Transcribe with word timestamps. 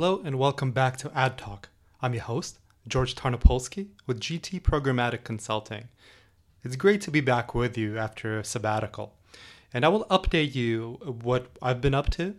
Hello 0.00 0.22
and 0.24 0.38
welcome 0.38 0.70
back 0.70 0.96
to 0.96 1.12
Ad 1.14 1.36
Talk. 1.36 1.68
I'm 2.00 2.14
your 2.14 2.22
host, 2.22 2.58
George 2.88 3.14
Tarnopolsky 3.14 3.88
with 4.06 4.18
GT 4.18 4.62
Programmatic 4.62 5.24
Consulting. 5.24 5.88
It's 6.64 6.74
great 6.74 7.02
to 7.02 7.10
be 7.10 7.20
back 7.20 7.54
with 7.54 7.76
you 7.76 7.98
after 7.98 8.38
a 8.38 8.42
sabbatical. 8.42 9.12
And 9.74 9.84
I 9.84 9.88
will 9.88 10.06
update 10.06 10.54
you 10.54 10.92
what 11.22 11.48
I've 11.60 11.82
been 11.82 11.92
up 11.92 12.08
to. 12.12 12.34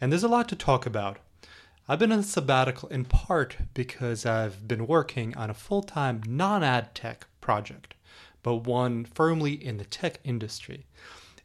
And 0.00 0.10
there's 0.10 0.24
a 0.24 0.28
lot 0.28 0.48
to 0.48 0.56
talk 0.56 0.84
about. 0.84 1.18
I've 1.88 2.00
been 2.00 2.10
on 2.10 2.24
sabbatical 2.24 2.88
in 2.88 3.04
part 3.04 3.56
because 3.72 4.26
I've 4.26 4.66
been 4.66 4.88
working 4.88 5.32
on 5.36 5.48
a 5.48 5.54
full 5.54 5.84
time 5.84 6.22
non 6.26 6.64
ad 6.64 6.92
tech 6.96 7.28
project, 7.40 7.94
but 8.42 8.66
one 8.66 9.04
firmly 9.04 9.52
in 9.52 9.76
the 9.76 9.84
tech 9.84 10.18
industry. 10.24 10.86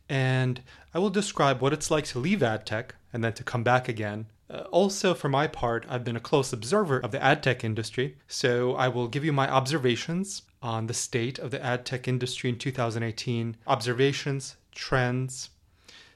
And 0.09 0.63
I 0.91 0.97
will 0.97 1.11
describe 1.11 1.61
what 1.61 1.71
it's 1.71 1.91
like 1.91 2.05
to 2.05 2.19
leave 2.19 2.41
ad 2.41 2.65
tech 2.65 2.95
and 3.13 3.23
then 3.23 3.33
to 3.33 3.43
come 3.43 3.61
back 3.61 3.87
again. 3.87 4.25
Uh, 4.51 4.63
also, 4.71 5.13
for 5.13 5.29
my 5.29 5.47
part, 5.47 5.85
I've 5.87 6.03
been 6.03 6.17
a 6.17 6.19
close 6.21 6.51
observer 6.51 6.99
of 6.99 7.11
the 7.11 7.23
ad 7.23 7.41
tech 7.41 7.63
industry, 7.63 8.17
so 8.27 8.75
I 8.75 8.89
will 8.89 9.07
give 9.07 9.23
you 9.23 9.31
my 9.31 9.49
observations 9.49 10.41
on 10.61 10.87
the 10.87 10.93
state 10.93 11.39
of 11.39 11.51
the 11.51 11.63
ad 11.63 11.85
tech 11.85 12.07
industry 12.07 12.49
in 12.49 12.57
2018, 12.57 13.55
observations, 13.65 14.57
trends, 14.75 15.51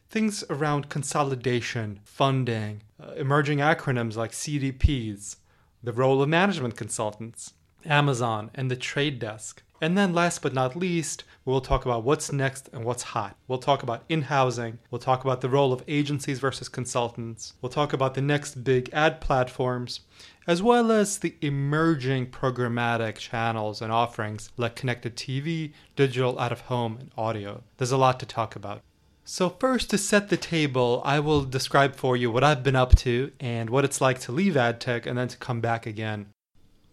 things 0.10 0.44
around 0.50 0.90
consolidation, 0.90 2.02
funding, 2.04 2.82
uh, 3.02 3.12
emerging 3.12 3.60
acronyms 3.60 4.18
like 4.18 4.32
CDPs, 4.32 5.38
the 5.82 5.94
role 5.94 6.22
of 6.22 6.28
management 6.28 6.76
consultants, 6.76 7.54
Amazon, 7.86 8.52
and 8.54 8.70
the 8.70 8.76
trade 8.76 9.18
desk. 9.18 9.64
And 9.82 9.98
then, 9.98 10.14
last 10.14 10.42
but 10.42 10.54
not 10.54 10.76
least, 10.76 11.24
we'll 11.46 11.62
talk 11.62 11.86
about 11.86 12.04
what's 12.04 12.32
next 12.32 12.70
and 12.74 12.84
what's 12.84 13.04
hot. 13.04 13.38
We'll 13.48 13.60
talk 13.60 13.84
about 13.84 14.04
in 14.10 14.24
housing. 14.24 14.80
We'll 14.90 15.00
talk 15.00 15.24
about 15.24 15.42
the 15.42 15.50
role 15.50 15.72
of 15.72 15.84
agencies 15.88 16.40
versus 16.40 16.68
consultants. 16.68 17.54
We'll 17.62 17.70
talk 17.70 17.94
about 17.94 18.16
the 18.16 18.22
next 18.22 18.64
big 18.64 18.90
ad 18.92 19.22
platforms, 19.22 20.02
as 20.48 20.62
well 20.62 20.92
as 20.92 21.20
the 21.20 21.36
emerging 21.42 22.28
programmatic 22.28 23.18
channels 23.18 23.82
and 23.82 23.92
offerings 23.92 24.52
like 24.58 24.76
connected 24.76 25.16
TV, 25.16 25.74
digital 25.96 26.40
out 26.40 26.52
of 26.52 26.62
home, 26.62 26.98
and 27.00 27.12
audio. 27.18 27.64
There's 27.78 27.92
a 27.92 27.98
lot 27.98 28.20
to 28.20 28.26
talk 28.26 28.56
about. 28.56 28.82
So, 29.28 29.50
first, 29.50 29.90
to 29.90 29.98
set 29.98 30.30
the 30.30 30.38
table, 30.38 31.02
I 31.04 31.20
will 31.20 31.46
describe 31.46 31.96
for 31.96 32.16
you 32.16 32.30
what 32.30 32.44
I've 32.44 32.62
been 32.62 32.76
up 32.76 32.96
to 32.98 33.32
and 33.40 33.72
what 33.72 33.84
it's 33.84 34.00
like 34.00 34.20
to 34.20 34.32
leave 34.32 34.54
AdTech 34.54 35.08
and 35.08 35.18
then 35.18 35.28
to 35.30 35.38
come 35.38 35.62
back 35.62 35.88
again. 35.88 36.28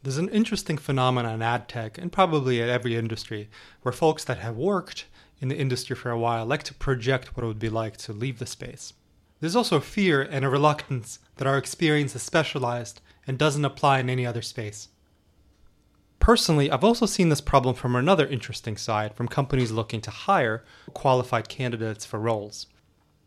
There's 0.03 0.19
an 0.19 0.31
interesting 0.31 0.79
phenomenon 0.79 1.35
in 1.35 1.43
ad 1.43 1.69
tech, 1.69 1.97
and 1.97 2.11
probably 2.11 2.61
at 2.61 2.69
every 2.69 2.97
industry, 2.97 3.49
where 3.83 3.93
folks 3.93 4.25
that 4.25 4.39
have 4.39 4.57
worked 4.57 5.07
in 5.41 5.49
the 5.49 5.57
industry 5.57 5.95
for 5.95 6.11
a 6.11 6.19
while 6.19 6.45
like 6.45 6.65
to 6.65 6.75
project 6.75 7.37
what 7.37 7.45
it 7.45 7.47
would 7.47 7.59
be 7.61 7.69
like 7.69 7.97
to 7.99 8.13
leave 8.13 8.41
the 8.41 8.47
space. 8.47 8.95
There's 9.39 9.57
also 9.57 9.79
fear 9.81 10.21
and 10.23 10.45
a 10.45 10.49
reluctance 10.49 11.21
that 11.37 11.47
our 11.47 11.57
experience 11.57 12.17
is 12.17 12.23
specialized 12.23 13.01
and 13.27 13.39
doesn't 13.39 13.65
apply 13.65 14.01
in 14.01 14.11
any 14.11 14.27
other 14.27 14.43
space. 14.43 14.89
Personally, 16.19 16.71
I've 16.71 16.85
also 16.85 17.07
seen 17.07 17.29
this 17.29 17.41
problem 17.41 17.75
from 17.75 17.97
another 17.97 18.27
interesting 18.27 18.77
side 18.77 19.15
from 19.15 19.27
companies 19.27 19.73
looking 19.73 20.01
to 20.03 20.11
hire 20.11 20.65
qualified 20.95 21.49
candidates 21.49 22.05
for 22.05 22.21
roles. 22.21 22.67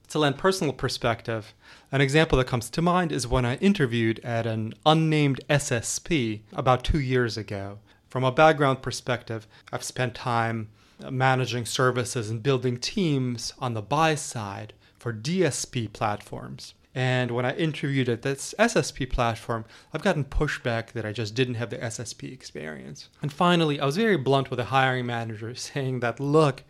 To 0.09 0.19
lend 0.19 0.37
personal 0.37 0.73
perspective, 0.73 1.53
an 1.91 2.01
example 2.01 2.37
that 2.37 2.47
comes 2.47 2.69
to 2.69 2.81
mind 2.81 3.11
is 3.11 3.27
when 3.27 3.45
I 3.45 3.55
interviewed 3.57 4.19
at 4.19 4.45
an 4.45 4.73
unnamed 4.85 5.41
SSP 5.49 6.41
about 6.53 6.83
two 6.83 6.99
years 6.99 7.37
ago. 7.37 7.79
From 8.07 8.23
a 8.23 8.31
background 8.31 8.81
perspective, 8.81 9.47
I've 9.73 9.83
spent 9.83 10.15
time 10.15 10.69
managing 11.09 11.65
services 11.65 12.29
and 12.29 12.41
building 12.41 12.77
teams 12.77 13.53
on 13.59 13.73
the 13.73 13.81
buy 13.81 14.15
side 14.15 14.73
for 14.97 15.11
DSP 15.11 15.91
platforms. 15.91 16.73
And 16.93 17.31
when 17.31 17.45
I 17.45 17.53
interviewed 17.55 18.07
at 18.07 18.21
this 18.21 18.55
SSP 18.57 19.09
platform, 19.09 19.65
I've 19.93 20.01
gotten 20.01 20.23
pushback 20.23 20.93
that 20.93 21.05
I 21.05 21.11
just 21.11 21.35
didn't 21.35 21.55
have 21.55 21.69
the 21.69 21.77
SSP 21.77 22.31
experience. 22.31 23.09
And 23.21 23.33
finally, 23.33 23.81
I 23.81 23.85
was 23.85 23.97
very 23.97 24.15
blunt 24.15 24.49
with 24.49 24.57
the 24.57 24.65
hiring 24.65 25.05
manager 25.05 25.53
saying 25.55 25.99
that, 25.99 26.21
look, 26.21 26.63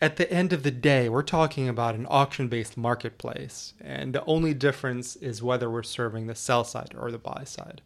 at 0.00 0.16
the 0.16 0.30
end 0.32 0.52
of 0.52 0.62
the 0.62 0.70
day, 0.70 1.08
we're 1.08 1.22
talking 1.22 1.68
about 1.68 1.94
an 1.94 2.06
auction 2.08 2.48
based 2.48 2.76
marketplace, 2.76 3.74
and 3.80 4.14
the 4.14 4.24
only 4.26 4.54
difference 4.54 5.16
is 5.16 5.42
whether 5.42 5.68
we're 5.68 5.82
serving 5.82 6.26
the 6.26 6.34
sell 6.34 6.64
side 6.64 6.94
or 6.96 7.10
the 7.10 7.18
buy 7.18 7.42
side. 7.44 7.82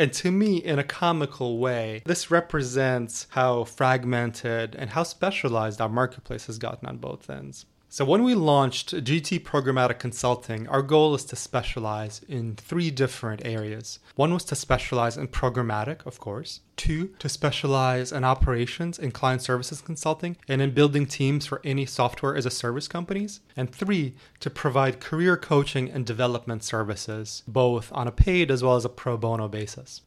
And 0.00 0.12
to 0.14 0.30
me, 0.30 0.56
in 0.56 0.78
a 0.78 0.84
comical 0.84 1.58
way, 1.58 2.02
this 2.06 2.30
represents 2.30 3.26
how 3.30 3.64
fragmented 3.64 4.76
and 4.76 4.90
how 4.90 5.02
specialized 5.02 5.80
our 5.80 5.88
marketplace 5.88 6.46
has 6.46 6.58
gotten 6.58 6.88
on 6.88 6.98
both 6.98 7.28
ends. 7.28 7.66
So, 7.88 8.04
when 8.04 8.22
we 8.22 8.34
launched 8.34 8.94
GT 8.94 9.40
Programmatic 9.40 9.98
Consulting, 9.98 10.68
our 10.68 10.82
goal 10.82 11.14
is 11.14 11.24
to 11.26 11.36
specialize 11.36 12.20
in 12.28 12.54
three 12.54 12.90
different 12.90 13.42
areas. 13.44 13.98
One 14.14 14.34
was 14.34 14.44
to 14.46 14.54
specialize 14.54 15.16
in 15.16 15.28
programmatic, 15.28 16.04
of 16.04 16.20
course. 16.20 16.60
Two, 16.78 17.08
to 17.18 17.28
specialize 17.28 18.12
in 18.12 18.22
operations 18.22 19.00
and 19.00 19.12
client 19.12 19.42
services 19.42 19.80
consulting 19.80 20.36
and 20.46 20.62
in 20.62 20.70
building 20.70 21.06
teams 21.06 21.44
for 21.44 21.60
any 21.64 21.84
software 21.84 22.36
as 22.36 22.46
a 22.46 22.50
service 22.50 22.86
companies. 22.86 23.40
And 23.56 23.70
three, 23.70 24.14
to 24.38 24.48
provide 24.48 25.00
career 25.00 25.36
coaching 25.36 25.90
and 25.90 26.06
development 26.06 26.62
services, 26.62 27.42
both 27.48 27.92
on 27.92 28.06
a 28.06 28.12
paid 28.12 28.52
as 28.52 28.62
well 28.62 28.76
as 28.76 28.84
a 28.84 28.88
pro 28.88 29.16
bono 29.16 29.48
basis. 29.48 30.02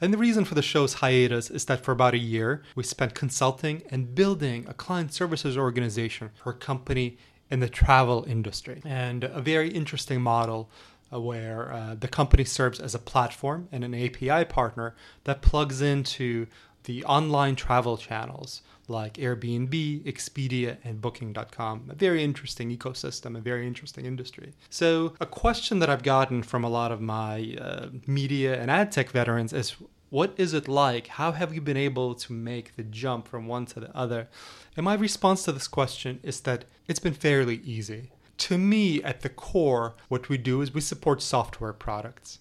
And 0.00 0.14
the 0.14 0.18
reason 0.18 0.46
for 0.46 0.54
the 0.54 0.62
show's 0.62 0.94
hiatus 0.94 1.50
is 1.50 1.66
that 1.66 1.84
for 1.84 1.92
about 1.92 2.14
a 2.14 2.18
year, 2.18 2.62
we 2.74 2.84
spent 2.84 3.14
consulting 3.14 3.82
and 3.90 4.14
building 4.14 4.64
a 4.66 4.72
client 4.72 5.12
services 5.12 5.58
organization 5.58 6.30
for 6.42 6.50
a 6.50 6.56
company 6.56 7.18
in 7.50 7.60
the 7.60 7.68
travel 7.68 8.24
industry. 8.26 8.80
And 8.84 9.24
a 9.24 9.42
very 9.42 9.68
interesting 9.68 10.22
model 10.22 10.70
where 11.20 11.72
uh, 11.72 11.94
the 11.94 12.08
company 12.08 12.44
serves 12.44 12.80
as 12.80 12.94
a 12.94 12.98
platform 12.98 13.68
and 13.70 13.84
an 13.84 13.94
API 13.94 14.44
partner 14.44 14.94
that 15.24 15.42
plugs 15.42 15.80
into 15.80 16.46
the 16.84 17.04
online 17.04 17.56
travel 17.56 17.96
channels 17.96 18.62
like 18.88 19.14
Airbnb, 19.14 20.04
Expedia, 20.04 20.76
and 20.84 21.00
Booking.com. 21.00 21.90
A 21.90 21.94
very 21.94 22.22
interesting 22.22 22.76
ecosystem, 22.76 23.36
a 23.36 23.40
very 23.40 23.66
interesting 23.66 24.04
industry. 24.04 24.52
So, 24.68 25.14
a 25.20 25.26
question 25.26 25.78
that 25.78 25.88
I've 25.88 26.02
gotten 26.02 26.42
from 26.42 26.64
a 26.64 26.68
lot 26.68 26.92
of 26.92 27.00
my 27.00 27.56
uh, 27.60 27.88
media 28.06 28.60
and 28.60 28.70
ad 28.70 28.92
tech 28.92 29.10
veterans 29.10 29.52
is 29.52 29.76
what 30.10 30.32
is 30.36 30.54
it 30.54 30.68
like? 30.68 31.08
How 31.08 31.32
have 31.32 31.52
you 31.52 31.60
been 31.60 31.76
able 31.76 32.14
to 32.14 32.32
make 32.32 32.76
the 32.76 32.84
jump 32.84 33.26
from 33.26 33.48
one 33.48 33.66
to 33.66 33.80
the 33.80 33.96
other? 33.96 34.28
And 34.76 34.84
my 34.84 34.94
response 34.94 35.44
to 35.44 35.52
this 35.52 35.66
question 35.66 36.20
is 36.22 36.40
that 36.42 36.66
it's 36.86 37.00
been 37.00 37.14
fairly 37.14 37.56
easy. 37.64 38.12
To 38.38 38.58
me, 38.58 39.02
at 39.02 39.20
the 39.20 39.28
core, 39.28 39.94
what 40.08 40.28
we 40.28 40.38
do 40.38 40.60
is 40.60 40.74
we 40.74 40.80
support 40.80 41.22
software 41.22 41.72
products. 41.72 42.40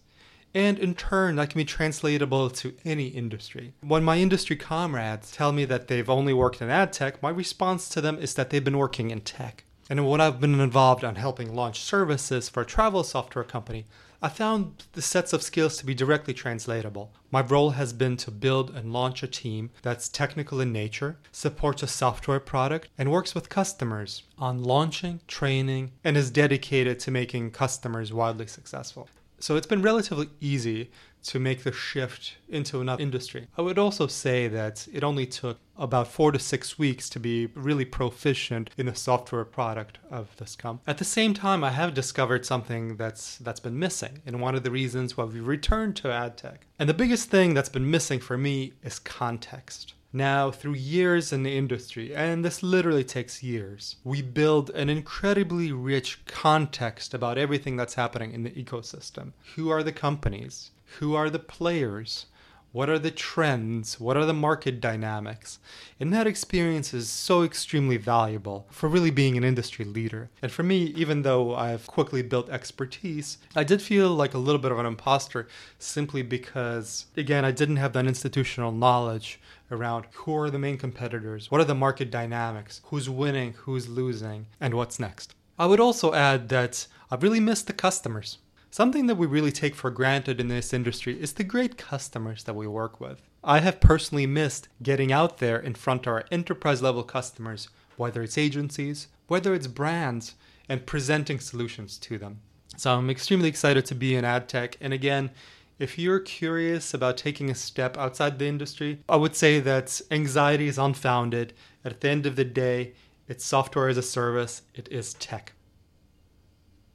And 0.56 0.78
in 0.78 0.94
turn, 0.94 1.36
that 1.38 1.50
can 1.50 1.58
be 1.58 1.66
translatable 1.66 2.50
to 2.52 2.76
any 2.86 3.08
industry. 3.08 3.74
When 3.82 4.04
my 4.04 4.18
industry 4.18 4.56
comrades 4.56 5.32
tell 5.32 5.52
me 5.52 5.66
that 5.66 5.88
they've 5.88 6.10
only 6.10 6.34
worked 6.34 6.62
in 6.62 6.70
ad 6.70 6.94
tech, 6.94 7.24
my 7.24 7.30
response 7.30 7.90
to 7.90 8.02
them 8.02 8.20
is 8.20 8.36
that 8.36 8.50
they've 8.50 8.64
been 8.64 8.78
working 8.78 9.10
in 9.10 9.22
tech. 9.22 9.64
And 9.90 10.08
when 10.08 10.22
I've 10.22 10.40
been 10.40 10.60
involved 10.60 11.04
on 11.04 11.16
helping 11.16 11.56
launch 11.56 11.82
services 11.82 12.50
for 12.50 12.62
a 12.62 12.66
travel 12.66 13.04
software 13.04 13.44
company, 13.44 13.86
I 14.24 14.30
found 14.30 14.86
the 14.94 15.02
sets 15.02 15.34
of 15.34 15.44
skills 15.44 15.76
to 15.76 15.86
be 15.86 15.94
directly 15.94 16.34
translatable. 16.34 17.12
My 17.30 17.42
role 17.42 17.72
has 17.72 17.92
been 17.92 18.16
to 18.18 18.32
build 18.32 18.70
and 18.70 18.94
launch 18.94 19.22
a 19.22 19.28
team 19.28 19.72
that's 19.82 20.08
technical 20.08 20.62
in 20.62 20.72
nature, 20.72 21.18
supports 21.34 21.84
a 21.84 21.88
software 21.88 22.40
product, 22.40 22.88
and 22.98 23.12
works 23.12 23.36
with 23.36 23.50
customers 23.50 24.24
on 24.38 24.64
launching, 24.64 25.20
training, 25.28 25.92
and 26.06 26.16
is 26.16 26.32
dedicated 26.32 27.02
to 27.02 27.12
making 27.12 27.52
customers 27.52 28.14
wildly 28.14 28.48
successful. 28.48 29.10
So 29.40 29.58
it's 29.58 29.68
been 29.68 29.82
relatively 29.82 30.30
easy 30.40 30.90
to 31.24 31.40
make 31.40 31.64
the 31.64 31.72
shift 31.72 32.38
into 32.50 32.82
another 32.82 33.02
industry. 33.02 33.48
I 33.58 33.62
would 33.62 33.80
also 33.80 34.08
say 34.08 34.48
that 34.48 34.88
it 34.92 35.04
only 35.04 35.26
took 35.26 35.60
about 35.78 36.08
four 36.08 36.32
to 36.32 36.40
six 36.40 36.78
weeks 36.78 37.10
to 37.10 37.20
be 37.20 37.48
really 37.56 37.86
proficient 37.86 38.70
in 38.78 38.86
the 38.86 38.96
software 38.96 39.46
product 39.46 39.98
of 40.12 40.36
this 40.38 40.56
company. 40.56 40.84
At 40.86 41.00
the 41.00 41.06
same 41.06 41.34
time, 41.34 41.64
I 41.64 41.72
have 41.72 41.94
discovered 41.94 42.46
something 42.46 42.98
that's 42.98 43.38
that's 43.38 43.60
been 43.60 43.80
missing, 43.80 44.22
and 44.26 44.40
one 44.40 44.56
of 44.56 44.64
the 44.64 44.72
reasons 44.72 45.18
why 45.18 45.26
we 45.26 45.40
returned 45.40 45.96
to 45.98 46.12
ad 46.12 46.38
tech. 46.38 46.68
And 46.78 46.88
the 46.88 46.94
biggest 46.94 47.30
thing 47.30 47.54
that's 47.54 47.70
been 47.70 47.90
missing 47.90 48.20
for 48.20 48.38
me 48.38 48.74
is 48.84 49.00
context. 49.00 49.94
Now, 50.16 50.52
through 50.52 50.76
years 50.76 51.34
in 51.34 51.42
the 51.42 51.58
industry, 51.58 52.16
and 52.16 52.46
this 52.46 52.62
literally 52.62 53.04
takes 53.04 53.42
years, 53.42 53.96
we 54.04 54.22
build 54.22 54.70
an 54.70 54.88
incredibly 54.88 55.72
rich 55.72 56.24
context 56.28 57.16
about 57.16 57.40
everything 57.40 57.78
that's 57.78 57.96
happening 57.96 58.32
in 58.32 58.44
the 58.44 58.52
ecosystem. 58.52 59.32
Who 59.56 59.72
are 59.72 59.82
the 59.82 59.92
companies? 59.92 60.70
Who 61.00 61.16
are 61.16 61.30
the 61.30 61.40
players? 61.40 62.28
What 62.72 62.90
are 62.90 62.98
the 62.98 63.12
trends? 63.12 64.00
What 64.00 64.18
are 64.18 64.26
the 64.26 64.34
market 64.34 64.82
dynamics? 64.82 65.60
And 66.00 66.12
that 66.12 66.26
experience 66.26 66.92
is 66.92 67.08
so 67.08 67.44
extremely 67.44 67.98
valuable 67.98 68.66
for 68.72 68.90
really 68.90 69.12
being 69.12 69.38
an 69.38 69.44
industry 69.44 69.86
leader. 69.86 70.32
And 70.42 70.52
for 70.52 70.64
me, 70.64 70.86
even 70.96 71.22
though 71.22 71.56
I've 71.56 71.86
quickly 71.86 72.24
built 72.24 72.50
expertise, 72.50 73.38
I 73.56 73.64
did 73.64 73.80
feel 73.80 74.10
like 74.10 74.34
a 74.34 74.40
little 74.40 74.60
bit 74.60 74.72
of 74.72 74.80
an 74.80 74.88
imposter 74.88 75.48
simply 75.78 76.24
because, 76.24 77.06
again, 77.16 77.46
I 77.46 77.52
didn't 77.52 77.76
have 77.76 77.94
that 77.94 78.08
institutional 78.08 78.72
knowledge 78.72 79.40
around 79.70 80.06
who 80.12 80.36
are 80.36 80.50
the 80.50 80.58
main 80.58 80.78
competitors, 80.78 81.52
what 81.52 81.62
are 81.62 81.66
the 81.66 81.76
market 81.76 82.10
dynamics, 82.10 82.82
who's 82.86 83.08
winning, 83.08 83.54
who's 83.54 83.88
losing, 83.88 84.48
and 84.60 84.74
what's 84.74 85.00
next. 85.00 85.36
I 85.60 85.68
would 85.68 85.80
also 85.80 86.14
add 86.14 86.50
that 86.50 86.88
I've 87.12 87.22
really 87.22 87.40
missed 87.40 87.68
the 87.68 87.74
customers. 87.74 88.40
Something 88.74 89.06
that 89.06 89.18
we 89.18 89.28
really 89.28 89.52
take 89.52 89.76
for 89.76 89.92
granted 89.92 90.40
in 90.40 90.48
this 90.48 90.74
industry 90.74 91.22
is 91.22 91.34
the 91.34 91.44
great 91.44 91.78
customers 91.78 92.44
that 92.46 92.56
we 92.56 92.66
work 92.66 93.00
with. 93.00 93.22
I 93.44 93.60
have 93.60 93.80
personally 93.80 94.26
missed 94.26 94.68
getting 94.82 95.12
out 95.12 95.38
there 95.38 95.60
in 95.60 95.76
front 95.76 96.08
of 96.08 96.14
our 96.14 96.26
enterprise 96.32 96.82
level 96.82 97.04
customers, 97.04 97.70
whether 97.98 98.24
it's 98.24 98.36
agencies, 98.36 99.10
whether 99.28 99.54
it's 99.54 99.68
brands, 99.68 100.34
and 100.68 100.88
presenting 100.88 101.40
solutions 101.40 102.00
to 102.00 102.18
them. 102.18 102.40
So 102.76 102.96
I'm 102.96 103.12
extremely 103.12 103.48
excited 103.48 103.86
to 103.86 103.94
be 103.94 104.16
in 104.16 104.26
ad 104.26 104.50
tech. 104.50 104.76
And 104.82 104.92
again, 104.92 105.30
if 105.78 106.00
you're 106.00 106.20
curious 106.20 106.96
about 106.96 107.16
taking 107.16 107.52
a 107.52 107.56
step 107.56 107.96
outside 107.96 108.40
the 108.40 108.48
industry, 108.48 109.02
I 109.08 109.18
would 109.18 109.36
say 109.36 109.60
that 109.60 110.02
anxiety 110.10 110.66
is 110.68 110.80
unfounded. 110.80 111.54
At 111.86 112.02
the 112.02 112.10
end 112.10 112.26
of 112.26 112.36
the 112.36 112.44
day, 112.44 112.94
it's 113.28 113.46
software 113.46 113.90
as 113.90 113.98
a 113.98 114.02
service, 114.02 114.64
it 114.74 114.88
is 114.90 115.14
tech. 115.14 115.53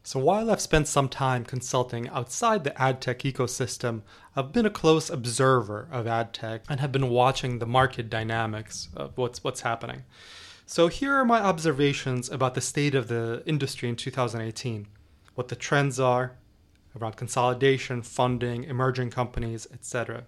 So 0.09 0.19
while 0.19 0.51
I've 0.51 0.63
spent 0.63 0.89
some 0.89 1.11
time 1.11 1.45
consulting 1.45 2.09
outside 2.09 2.65
the 2.65 2.81
ad 2.81 3.03
tech 3.03 3.19
ecosystem, 3.25 4.01
I've 4.35 4.55
been 4.55 4.65
a 4.65 4.71
close 4.71 5.11
observer 5.11 5.87
of 5.93 6.07
ad 6.07 6.33
tech 6.33 6.63
and 6.67 6.81
have 6.81 6.93
been 6.93 7.11
watching 7.11 7.59
the 7.59 7.67
market 7.67 8.09
dynamics 8.09 8.89
of 8.97 9.19
what's 9.19 9.45
what's 9.45 9.61
happening. 9.61 10.05
So 10.65 10.89
here 10.89 11.13
are 11.15 11.27
my 11.27 11.41
observations 11.41 12.31
about 12.31 12.55
the 12.55 12.63
state 12.63 12.95
of 12.95 13.09
the 13.09 13.43
industry 13.45 13.91
in 13.91 13.97
2018, 13.97 14.87
what 15.35 15.49
the 15.49 15.57
trends 15.57 16.01
are 16.01 16.39
around 16.99 17.17
consolidation, 17.17 18.01
funding, 18.01 18.65
emerging 18.65 19.11
companies, 19.11 19.67
etc. 19.75 20.25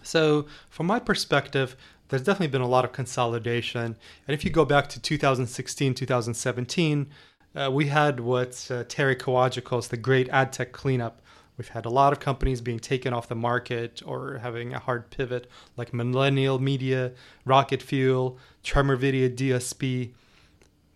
So 0.00 0.46
from 0.70 0.86
my 0.86 1.00
perspective, 1.00 1.74
there's 2.08 2.22
definitely 2.22 2.52
been 2.52 2.60
a 2.60 2.68
lot 2.68 2.84
of 2.84 2.92
consolidation. 2.92 3.96
And 4.28 4.34
if 4.34 4.44
you 4.44 4.50
go 4.52 4.64
back 4.64 4.88
to 4.90 5.00
2016, 5.00 5.94
2017, 5.94 7.08
uh, 7.54 7.70
we 7.70 7.86
had 7.86 8.20
what 8.20 8.68
uh, 8.70 8.84
Terry 8.88 9.16
Kawaja 9.16 9.62
calls 9.62 9.88
the 9.88 9.96
great 9.96 10.28
ad 10.28 10.52
tech 10.52 10.72
cleanup. 10.72 11.22
We've 11.56 11.68
had 11.68 11.86
a 11.86 11.90
lot 11.90 12.12
of 12.12 12.20
companies 12.20 12.60
being 12.60 12.78
taken 12.78 13.12
off 13.12 13.28
the 13.28 13.34
market 13.34 14.00
or 14.06 14.38
having 14.38 14.72
a 14.72 14.78
hard 14.78 15.10
pivot, 15.10 15.50
like 15.76 15.92
Millennial 15.92 16.60
Media, 16.60 17.12
Rocket 17.44 17.82
Fuel, 17.82 18.38
Tremor 18.62 18.94
Video 18.94 19.28
DSP, 19.28 20.12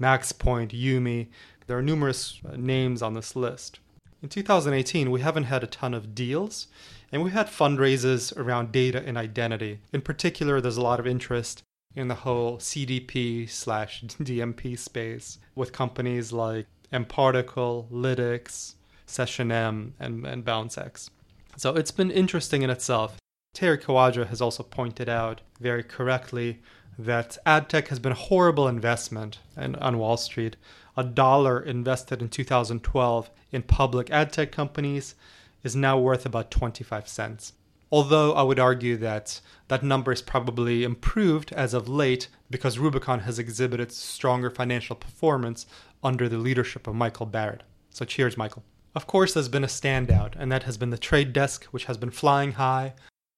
MaxPoint, 0.01 0.71
YuMe. 0.71 1.27
There 1.67 1.79
are 1.79 1.83
numerous 1.83 2.41
uh, 2.49 2.57
names 2.57 3.03
on 3.03 3.15
this 3.15 3.35
list. 3.35 3.81
In 4.23 4.29
2018, 4.29 5.11
we 5.11 5.21
haven't 5.21 5.45
had 5.45 5.65
a 5.65 5.67
ton 5.67 5.95
of 5.95 6.15
deals, 6.15 6.69
and 7.11 7.25
we 7.25 7.33
had 7.33 7.49
fundraisers 7.49 8.37
around 8.37 8.71
data 8.71 9.03
and 9.05 9.19
identity. 9.19 9.81
In 9.93 10.01
particular, 10.01 10.61
there's 10.61 10.77
a 10.77 10.83
lot 10.83 11.01
of 11.01 11.09
interest 11.09 11.65
in 11.95 12.09
the 12.09 12.15
whole 12.15 12.59
CDP 12.59 13.49
slash 13.49 14.03
DMP 14.05 14.79
space 14.79 15.39
with 15.55 15.73
companies 15.73 16.33
like 16.33 16.67
mParticle, 16.93 17.91
Lytics, 17.91 18.75
SessionM, 19.07 19.93
and, 19.99 20.27
and 20.27 20.45
BounceX. 20.45 21.11
So 21.57 21.75
it's 21.75 21.91
been 21.91 22.11
interesting 22.11 22.63
in 22.63 22.71
itself. 22.71 23.17
Terry 23.55 23.77
Kawaja 23.77 24.27
has 24.29 24.41
also 24.41 24.63
pointed 24.63 25.09
out 25.09 25.43
very 25.61 25.83
correctly 25.83 26.61
that 26.99 27.37
ad 27.45 27.69
tech 27.69 27.89
has 27.89 27.99
been 27.99 28.13
a 28.13 28.17
horrible 28.17 28.69
investment 28.69 29.39
in, 29.57 29.75
on 29.77 29.99
Wall 29.99 30.17
Street. 30.17 30.57
A 30.97 31.05
dollar 31.05 31.61
invested 31.61 32.23
in 32.23 32.29
2012 32.29 33.31
in 33.51 33.63
public 33.63 34.11
ad 34.11 34.33
tech 34.33 34.53
companies 34.53 35.15
is 35.63 35.77
now 35.77 35.99
worth 35.99 36.27
about 36.27 36.51
25 36.51 37.09
cents. 37.09 37.53
Although 37.93 38.33
I 38.33 38.43
would 38.43 38.59
argue 38.59 38.97
that 38.97 39.43
that 39.69 39.83
number 39.83 40.13
is 40.13 40.23
probably 40.23 40.83
improved 40.83 41.53
as 41.53 41.75
of 41.75 41.91
late 41.91 42.29
because 42.51 42.79
Rubicon 42.79 43.21
has 43.21 43.39
exhibited 43.39 43.93
stronger 43.93 44.49
financial 44.49 44.97
performance 44.97 45.67
under 46.03 46.27
the 46.27 46.39
leadership 46.39 46.87
of 46.87 46.95
Michael 46.95 47.27
Barrett. 47.27 47.63
So 47.91 48.07
cheers, 48.07 48.39
Michael. 48.39 48.65
Of 48.95 49.07
course, 49.07 49.35
there's 49.35 49.49
been 49.49 49.65
a 49.65 49.69
standout, 49.69 50.35
and 50.39 50.51
that 50.51 50.63
has 50.63 50.79
been 50.79 50.91
the 50.91 50.99
trade 50.99 51.35
desk, 51.35 51.65
which 51.67 51.85
has 51.85 51.99
been 51.99 52.11
flying 52.11 52.53
high 52.53 52.95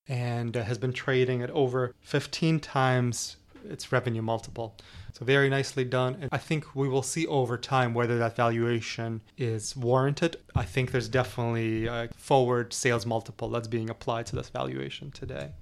and 0.06 0.56
uh, 0.56 0.62
has 0.62 0.78
been 0.78 0.92
trading 0.92 1.42
at 1.42 1.50
over 1.50 1.92
15 2.00 2.60
times 2.60 3.36
its 3.68 3.92
revenue 3.92 4.22
multiple. 4.22 4.76
So 5.12 5.24
very 5.24 5.48
nicely 5.48 5.84
done. 5.84 6.16
And 6.20 6.28
I 6.32 6.38
think 6.38 6.74
we 6.74 6.88
will 6.88 7.02
see 7.02 7.26
over 7.26 7.56
time 7.56 7.94
whether 7.94 8.18
that 8.18 8.36
valuation 8.36 9.22
is 9.38 9.76
warranted. 9.76 10.36
I 10.54 10.64
think 10.64 10.90
there's 10.90 11.08
definitely 11.08 11.86
a 11.86 12.08
forward 12.16 12.72
sales 12.72 13.06
multiple 13.06 13.48
that's 13.48 13.68
being 13.68 13.90
applied 13.90 14.26
to 14.26 14.36
this 14.36 14.48
valuation 14.48 15.10
today. 15.10 15.52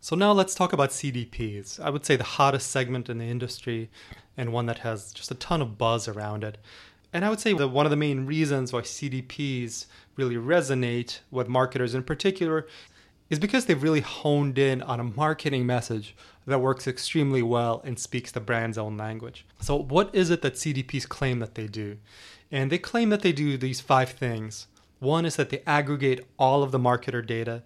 So 0.00 0.14
now 0.14 0.32
let's 0.32 0.54
talk 0.54 0.72
about 0.72 0.90
CDPs. 0.90 1.80
I 1.80 1.90
would 1.90 2.04
say 2.04 2.16
the 2.16 2.24
hottest 2.24 2.70
segment 2.70 3.08
in 3.08 3.18
the 3.18 3.24
industry 3.24 3.90
and 4.36 4.52
one 4.52 4.66
that 4.66 4.78
has 4.78 5.12
just 5.12 5.30
a 5.30 5.34
ton 5.34 5.62
of 5.62 5.78
buzz 5.78 6.06
around 6.06 6.44
it. 6.44 6.58
And 7.12 7.24
I 7.24 7.30
would 7.30 7.40
say 7.40 7.54
that 7.54 7.68
one 7.68 7.86
of 7.86 7.90
the 7.90 7.96
main 7.96 8.26
reasons 8.26 8.72
why 8.72 8.82
CDPs 8.82 9.86
really 10.16 10.36
resonate 10.36 11.20
with 11.30 11.48
marketers 11.48 11.94
in 11.94 12.02
particular 12.02 12.66
is 13.28 13.38
because 13.38 13.66
they've 13.66 13.82
really 13.82 14.00
honed 14.00 14.58
in 14.58 14.82
on 14.82 15.00
a 15.00 15.04
marketing 15.04 15.66
message 15.66 16.14
that 16.46 16.60
works 16.60 16.86
extremely 16.86 17.42
well 17.42 17.82
and 17.84 17.98
speaks 17.98 18.30
the 18.30 18.40
brand's 18.40 18.78
own 18.78 18.96
language. 18.96 19.44
So, 19.60 19.76
what 19.76 20.14
is 20.14 20.30
it 20.30 20.42
that 20.42 20.54
CDPs 20.54 21.08
claim 21.08 21.40
that 21.40 21.54
they 21.56 21.66
do? 21.66 21.98
And 22.50 22.70
they 22.70 22.78
claim 22.78 23.10
that 23.10 23.22
they 23.22 23.32
do 23.32 23.56
these 23.56 23.80
five 23.80 24.10
things. 24.10 24.68
One 25.00 25.26
is 25.26 25.36
that 25.36 25.50
they 25.50 25.62
aggregate 25.66 26.24
all 26.38 26.62
of 26.62 26.70
the 26.70 26.78
marketer 26.78 27.24
data. 27.24 27.62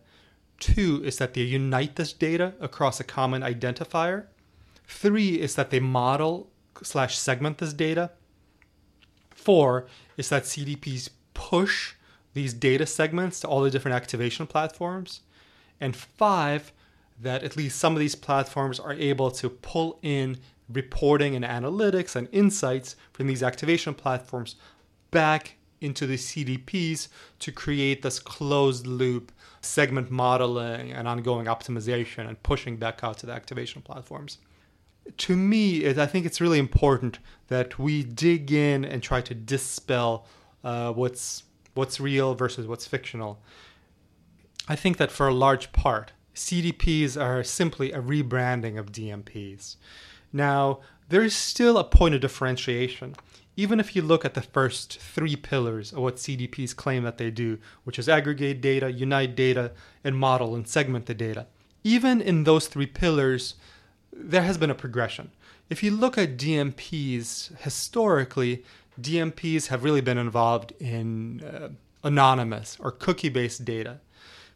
Two 0.58 1.02
is 1.04 1.18
that 1.18 1.34
they 1.34 1.42
unite 1.42 1.96
this 1.96 2.12
data 2.12 2.54
across 2.60 2.98
a 2.98 3.04
common 3.04 3.42
identifier. 3.42 4.26
Three 4.86 5.40
is 5.40 5.54
that 5.54 5.70
they 5.70 5.80
model 5.80 6.50
slash 6.82 7.16
segment 7.16 7.58
this 7.58 7.72
data. 7.72 8.10
Four 9.30 9.86
is 10.16 10.28
that 10.30 10.44
CDPs 10.44 11.10
push 11.34 11.94
these 12.34 12.52
data 12.52 12.86
segments 12.86 13.40
to 13.40 13.48
all 13.48 13.62
the 13.62 13.70
different 13.70 13.96
activation 13.96 14.46
platforms. 14.46 15.20
And 15.80 15.96
five, 15.96 16.72
that 17.20 17.42
at 17.42 17.56
least 17.56 17.78
some 17.78 17.94
of 17.94 18.00
these 18.00 18.14
platforms 18.14 18.80
are 18.80 18.94
able 18.94 19.30
to 19.32 19.48
pull 19.48 19.98
in 20.02 20.38
reporting 20.68 21.34
and 21.34 21.44
analytics 21.44 22.16
and 22.16 22.28
insights 22.32 22.96
from 23.12 23.26
these 23.26 23.42
activation 23.42 23.94
platforms 23.94 24.56
back 25.10 25.56
into 25.80 26.06
the 26.06 26.16
CDPs 26.16 27.08
to 27.38 27.52
create 27.52 28.02
this 28.02 28.18
closed 28.18 28.86
loop 28.86 29.32
segment 29.60 30.10
modeling 30.10 30.92
and 30.92 31.08
ongoing 31.08 31.46
optimization 31.46 32.28
and 32.28 32.42
pushing 32.42 32.76
back 32.76 33.00
out 33.02 33.18
to 33.18 33.26
the 33.26 33.32
activation 33.32 33.82
platforms. 33.82 34.38
To 35.16 35.36
me, 35.36 35.88
I 35.88 36.06
think 36.06 36.26
it's 36.26 36.40
really 36.40 36.58
important 36.58 37.18
that 37.48 37.78
we 37.78 38.02
dig 38.04 38.52
in 38.52 38.84
and 38.84 39.02
try 39.02 39.20
to 39.22 39.34
dispel 39.34 40.26
uh, 40.62 40.92
what's 40.92 41.44
what's 41.74 42.00
real 42.00 42.34
versus 42.34 42.66
what's 42.66 42.86
fictional. 42.86 43.40
I 44.68 44.76
think 44.76 44.96
that 44.98 45.10
for 45.10 45.28
a 45.28 45.34
large 45.34 45.72
part, 45.72 46.12
CDPs 46.34 47.20
are 47.20 47.42
simply 47.42 47.92
a 47.92 48.00
rebranding 48.00 48.78
of 48.78 48.92
DMPs. 48.92 49.76
Now, 50.32 50.80
there 51.08 51.22
is 51.22 51.34
still 51.34 51.76
a 51.76 51.84
point 51.84 52.14
of 52.14 52.20
differentiation. 52.20 53.16
Even 53.56 53.80
if 53.80 53.96
you 53.96 54.02
look 54.02 54.24
at 54.24 54.34
the 54.34 54.42
first 54.42 54.98
three 55.00 55.36
pillars 55.36 55.92
of 55.92 55.98
what 55.98 56.16
CDPs 56.16 56.74
claim 56.74 57.02
that 57.02 57.18
they 57.18 57.30
do, 57.30 57.58
which 57.84 57.98
is 57.98 58.08
aggregate 58.08 58.60
data, 58.60 58.90
unite 58.90 59.34
data, 59.34 59.72
and 60.04 60.16
model 60.16 60.54
and 60.54 60.68
segment 60.68 61.06
the 61.06 61.14
data, 61.14 61.46
even 61.82 62.20
in 62.20 62.44
those 62.44 62.68
three 62.68 62.86
pillars, 62.86 63.54
there 64.12 64.42
has 64.42 64.56
been 64.56 64.70
a 64.70 64.74
progression. 64.74 65.30
If 65.68 65.82
you 65.82 65.90
look 65.90 66.16
at 66.16 66.36
DMPs 66.36 67.58
historically, 67.58 68.64
DMPs 69.00 69.66
have 69.68 69.84
really 69.84 70.00
been 70.00 70.18
involved 70.18 70.72
in 70.78 71.42
uh, 71.42 71.68
anonymous 72.02 72.76
or 72.80 72.90
cookie 72.90 73.28
based 73.28 73.64
data. 73.64 74.00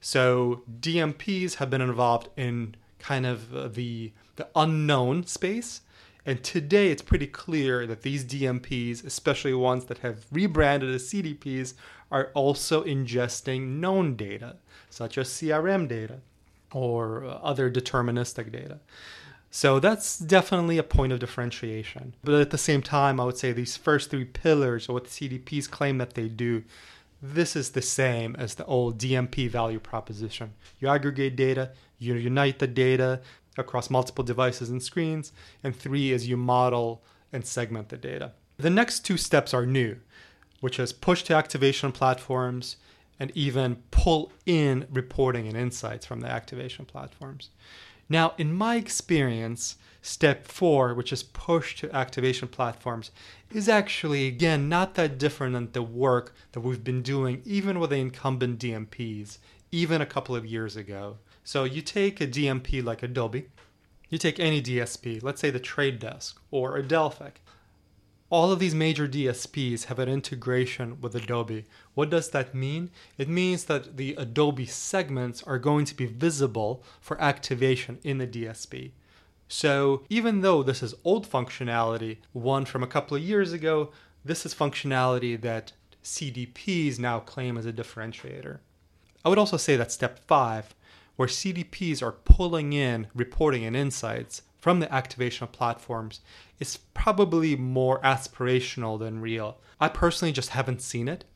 So 0.04 0.61
DMPs 0.82 1.54
have 1.54 1.70
been 1.70 1.80
involved 1.80 2.28
in 2.37 2.75
kind 2.99 3.25
of 3.25 3.56
uh, 3.56 3.68
the 3.68 4.12
the 4.37 4.46
unknown 4.54 5.25
space. 5.25 5.80
And 6.26 6.44
today 6.44 6.90
it's 6.90 7.00
pretty 7.00 7.26
clear 7.26 7.87
that 7.87 8.02
these 8.02 8.23
DMPs, 8.23 9.02
especially 9.02 9.54
ones 9.54 9.87
that 9.87 9.99
have 9.99 10.26
rebranded 10.30 10.94
as 10.94 11.04
CDPs, 11.04 11.73
are 12.11 12.30
also 12.34 12.84
ingesting 12.84 13.78
known 13.80 14.14
data, 14.14 14.56
such 14.90 15.16
as 15.16 15.30
CRM 15.30 15.88
data 15.88 16.20
or 16.70 17.25
uh, 17.25 17.28
other 17.42 17.70
deterministic 17.70 18.52
data. 18.52 18.80
So 19.50 19.80
that's 19.80 20.18
definitely 20.18 20.76
a 20.76 20.82
point 20.82 21.14
of 21.14 21.18
differentiation. 21.18 22.14
But 22.23 22.34
at 22.42 22.50
the 22.50 22.58
same 22.58 22.82
time, 22.82 23.18
I 23.18 23.25
would 23.25 23.38
say 23.38 23.52
these 23.52 23.78
first 23.78 24.11
three 24.11 24.26
pillars, 24.26 24.87
or 24.87 24.92
what 24.92 25.06
CDPs 25.06 25.70
claim 25.70 25.96
that 25.96 26.12
they 26.12 26.28
do, 26.28 26.62
this 27.33 27.57
is 27.57 27.71
the 27.71 27.81
same 27.81 28.37
as 28.38 28.54
the 28.54 28.66
old 28.66 28.99
DMP 28.99 29.49
value 29.49 29.81
proposition. 29.81 30.52
You 30.78 30.88
aggregate 30.88 31.37
data, 31.37 31.71
you 31.99 32.14
unite 32.14 32.59
the 32.59 32.66
data 32.66 33.23
across 33.57 33.88
multiple 33.88 34.25
devices 34.25 34.69
and 34.69 34.83
screens, 34.83 35.33
and 35.62 35.75
three 35.75 36.12
is 36.12 36.28
you 36.28 36.37
model 36.37 37.02
and 37.33 37.47
segment 37.47 37.88
the 37.88 37.97
data. 37.97 38.33
The 38.59 38.69
next 38.69 39.07
two 39.07 39.16
steps 39.16 39.54
are 39.54 39.64
new, 39.64 39.97
which 40.61 40.78
is 40.78 40.93
push 40.93 41.23
to 41.25 41.35
activation 41.35 41.93
platforms 41.93 42.76
and 43.19 43.33
even 43.35 43.76
pull 43.90 44.31
in 44.45 44.87
reporting 44.93 45.49
and 45.49 45.57
insights 45.57 46.04
from 46.04 46.21
the 46.21 46.28
activation 46.28 46.85
platforms. 46.85 47.49
Now, 48.07 48.35
in 48.37 48.52
my 48.52 48.76
experience, 48.76 49.76
step 50.04 50.46
four, 50.46 50.92
which 50.92 51.14
is 51.14 51.23
push 51.23 51.76
to 51.76 51.90
activation 51.96 52.46
platforms, 52.46 53.11
is 53.50 53.70
actually, 53.70 54.26
again, 54.26 54.68
not 54.68 54.94
that 54.94 55.16
different 55.16 55.54
than 55.54 55.73
the 55.73 55.82
work 55.82 56.34
that 56.52 56.61
we've 56.61 56.84
been 56.84 57.00
doing 57.00 57.40
even 57.46 57.80
with 57.80 57.88
the 57.88 57.96
incumbent 57.96 58.58
DMPs, 58.58 59.38
even 59.73 60.02
a 60.02 60.06
couple 60.06 60.37
of 60.37 60.44
years 60.44 60.76
ago. 60.76 61.16
So 61.42 61.64
you 61.64 61.80
take 61.80 62.20
a 62.20 62.26
DMP 62.26 62.84
like 62.84 63.02
Adobe, 63.02 63.46
you 64.11 64.18
take 64.18 64.38
any 64.38 64.61
DSP, 64.61 65.23
let's 65.23 65.40
say 65.40 65.49
the 65.49 65.58
Trade 65.58 66.00
Desk 66.00 66.38
or 66.50 66.76
Adelphic. 66.76 67.40
All 68.28 68.52
of 68.52 68.58
these 68.58 68.75
major 68.75 69.08
DSPs 69.08 69.84
have 69.84 69.99
an 69.99 70.11
integration 70.11 71.00
with 71.00 71.14
Adobe. 71.14 71.64
What 71.94 72.11
does 72.11 72.28
that 72.30 72.54
mean? 72.54 72.90
It 73.16 73.28
means 73.30 73.64
that 73.64 73.96
the 73.96 74.14
Adobe 74.16 74.66
segments 74.66 75.42
are 75.44 75.58
going 75.58 75.87
to 75.87 75.94
be 75.94 76.06
visible 76.06 76.82
for 77.00 77.18
activation 77.23 78.00
in 78.04 78.18
the 78.18 78.26
DSP. 78.26 78.90
So 79.56 80.02
even 80.08 80.40
though 80.40 80.64
this 80.64 80.82
is 80.82 80.96
old 81.04 81.30
functionality, 81.30 82.16
one 82.32 82.64
from 82.64 82.82
a 82.82 82.88
couple 82.88 83.16
of 83.16 83.23
years 83.23 83.52
ago, 83.52 83.92
this 84.25 84.44
is 84.44 84.52
functionality 84.52 85.40
that 85.42 85.70
CDPs 86.02 86.99
now 86.99 87.20
claim 87.20 87.56
as 87.56 87.64
a 87.64 87.73
differentiator. 87.73 88.58
I 89.25 89.28
would 89.28 89.38
also 89.38 89.56
say 89.56 89.76
that 89.76 89.92
step 89.92 90.18
five, 90.18 90.75
where 91.14 91.28
CDPs 91.28 92.02
are 92.02 92.11
pulling 92.11 92.73
in 92.73 93.06
reporting 93.14 93.64
and 93.64 93.76
insights 93.76 94.42
from 94.58 94.80
the 94.80 94.92
activation 94.92 95.46
platforms, 95.46 96.20
is 96.58 96.78
probably 96.92 97.54
more 97.54 98.00
aspirational 98.00 98.99
than 98.99 99.20
real. 99.20 99.58
I 99.80 99.87
personally 99.87 100.32
just 100.32 100.50
haven't 100.50 100.82
seen 100.82 101.06
it. 101.06 101.26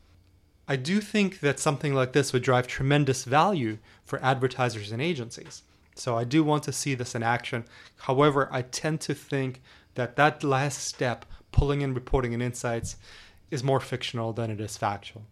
I 0.67 0.75
do 0.75 0.99
think 0.99 1.39
that 1.39 1.57
something 1.57 1.93
like 1.93 2.11
this 2.11 2.33
would 2.33 2.43
drive 2.43 2.67
tremendous 2.67 3.23
value 3.23 3.77
for 4.03 4.21
advertisers 4.21 4.91
and 4.91 5.01
agencies. 5.01 5.63
So 5.99 6.17
I 6.17 6.23
do 6.23 6.43
want 6.43 6.63
to 6.63 6.71
see 6.71 6.95
this 6.95 7.13
in 7.15 7.23
action. 7.23 7.65
However, 7.97 8.47
I 8.51 8.61
tend 8.61 9.01
to 9.01 9.13
think 9.13 9.61
that 9.95 10.15
that 10.15 10.43
last 10.43 10.79
step, 10.79 11.25
pulling 11.51 11.81
in 11.81 11.93
reporting 11.93 12.33
and 12.33 12.41
insights, 12.41 12.95
is 13.51 13.63
more 13.63 13.79
fictional 13.79 14.31
than 14.31 14.49
it 14.49 14.61
is 14.61 14.77
factual. 14.77 15.23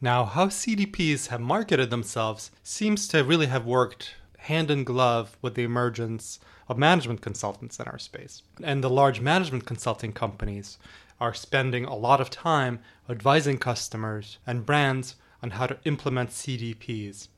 Now, 0.00 0.24
how 0.24 0.46
CDPs 0.46 1.26
have 1.26 1.40
marketed 1.40 1.90
themselves 1.90 2.50
seems 2.62 3.06
to 3.08 3.22
really 3.22 3.46
have 3.46 3.66
worked 3.66 4.14
hand 4.38 4.70
in 4.70 4.84
glove 4.84 5.36
with 5.42 5.54
the 5.54 5.64
emergence 5.64 6.40
of 6.68 6.78
management 6.78 7.20
consultants 7.20 7.78
in 7.78 7.86
our 7.86 7.98
space. 7.98 8.42
And 8.62 8.82
the 8.82 8.88
large 8.88 9.20
management 9.20 9.66
consulting 9.66 10.12
companies 10.12 10.78
are 11.20 11.34
spending 11.34 11.84
a 11.84 11.94
lot 11.94 12.20
of 12.20 12.30
time 12.30 12.80
advising 13.08 13.58
customers 13.58 14.38
and 14.46 14.64
brands 14.64 15.16
on 15.42 15.50
how 15.50 15.66
to 15.66 15.76
implement 15.84 16.30
CDPs. 16.30 17.28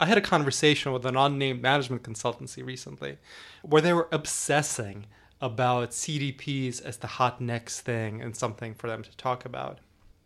I 0.00 0.06
had 0.06 0.18
a 0.18 0.22
conversation 0.22 0.92
with 0.92 1.06
an 1.06 1.16
unnamed 1.16 1.62
management 1.62 2.02
consultancy 2.02 2.64
recently 2.64 3.18
where 3.62 3.82
they 3.82 3.92
were 3.92 4.08
obsessing 4.10 5.06
about 5.40 5.90
CDPs 5.90 6.82
as 6.82 6.96
the 6.96 7.06
hot 7.06 7.40
next 7.40 7.82
thing 7.82 8.20
and 8.20 8.36
something 8.36 8.74
for 8.74 8.88
them 8.88 9.02
to 9.02 9.16
talk 9.16 9.44
about. 9.44 9.78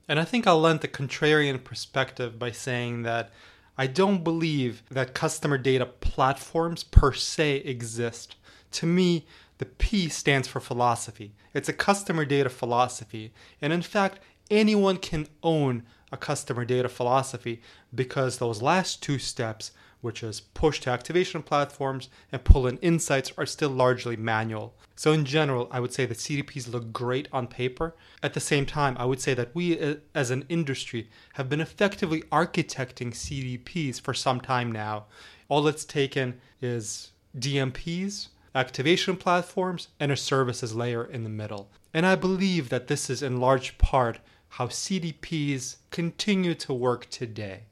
And 0.09 0.19
I 0.19 0.25
think 0.25 0.47
I'll 0.47 0.61
lend 0.61 0.81
the 0.81 0.89
contrarian 0.89 1.63
perspective 1.63 2.39
by 2.39 2.51
saying 2.51 3.03
that 3.03 3.31
I 3.77 3.87
don't 3.87 4.25
believe 4.25 4.83
that 4.91 5.15
customer 5.15 5.59
data 5.59 5.87
platforms 5.87 6.83
per 6.83 7.13
se 7.13 7.57
exist. 7.59 8.37
To 8.73 8.87
me, 8.87 9.27
the 9.59 9.67
P 9.67 10.09
stands 10.09 10.49
for 10.49 10.61
philosophy. 10.61 11.35
It's 11.53 11.69
a 11.69 11.73
customer 11.73 12.25
data 12.25 12.49
philosophy. 12.49 13.33
And 13.61 13.73
in 13.73 13.83
fact, 13.83 14.21
anyone 14.51 14.97
can 14.97 15.27
own 15.43 15.85
a 16.11 16.17
customer 16.17 16.65
data 16.65 16.89
philosophy 16.89 17.61
because 17.95 18.39
those 18.39 18.63
last 18.63 19.03
two 19.03 19.19
steps, 19.19 19.73
which 20.01 20.23
is 20.23 20.41
push 20.41 20.81
to 20.81 20.91
activation 20.91 21.43
platforms 21.43 22.09
and 22.33 22.45
pull 22.45 22.67
in 22.67 22.79
insights, 22.79 23.33
are 23.37 23.47
still 23.47 23.71
largely 23.71 24.17
manual. 24.17 24.75
So, 24.97 25.13
in 25.13 25.25
general, 25.25 25.69
I 25.71 25.81
would 25.81 25.93
say 25.93 26.07
that 26.07 26.19
CDPs 26.19 26.73
look 26.73 26.93
great 26.93 27.29
on 27.33 27.47
paper. 27.47 27.95
At 28.23 28.35
the 28.35 28.41
same 28.41 28.67
time, 28.67 28.97
I 28.99 29.05
would 29.05 29.21
say 29.21 29.35
that 29.35 29.55
we 29.55 29.79
uh, 29.79 29.97
as 30.15 30.31
an 30.31 30.45
industry 30.49 31.11
have 31.35 31.49
been 31.49 31.61
effectively 31.61 32.23
architecting 32.33 33.13
CDPs 33.13 34.01
for 34.01 34.15
some 34.15 34.41
time 34.41 34.73
now. 34.73 35.07
All 35.49 35.67
it's 35.69 35.85
taken 35.85 36.41
is 36.61 37.13
DMPs, 37.37 38.29
activation 38.55 39.17
platforms, 39.17 39.89
and 40.01 40.11
a 40.11 40.17
services 40.17 40.75
layer 40.75 41.05
in 41.05 41.23
the 41.23 41.31
middle. 41.31 41.71
And 41.95 42.05
I 42.05 42.17
believe 42.17 42.69
that 42.69 42.89
this 42.89 43.09
is 43.09 43.23
in 43.23 43.41
large 43.41 43.79
part 43.79 44.19
how 44.51 44.67
CDPs 44.67 45.77
continue 45.91 46.55
to 46.55 46.73
work 46.73 47.09
today. 47.11 47.65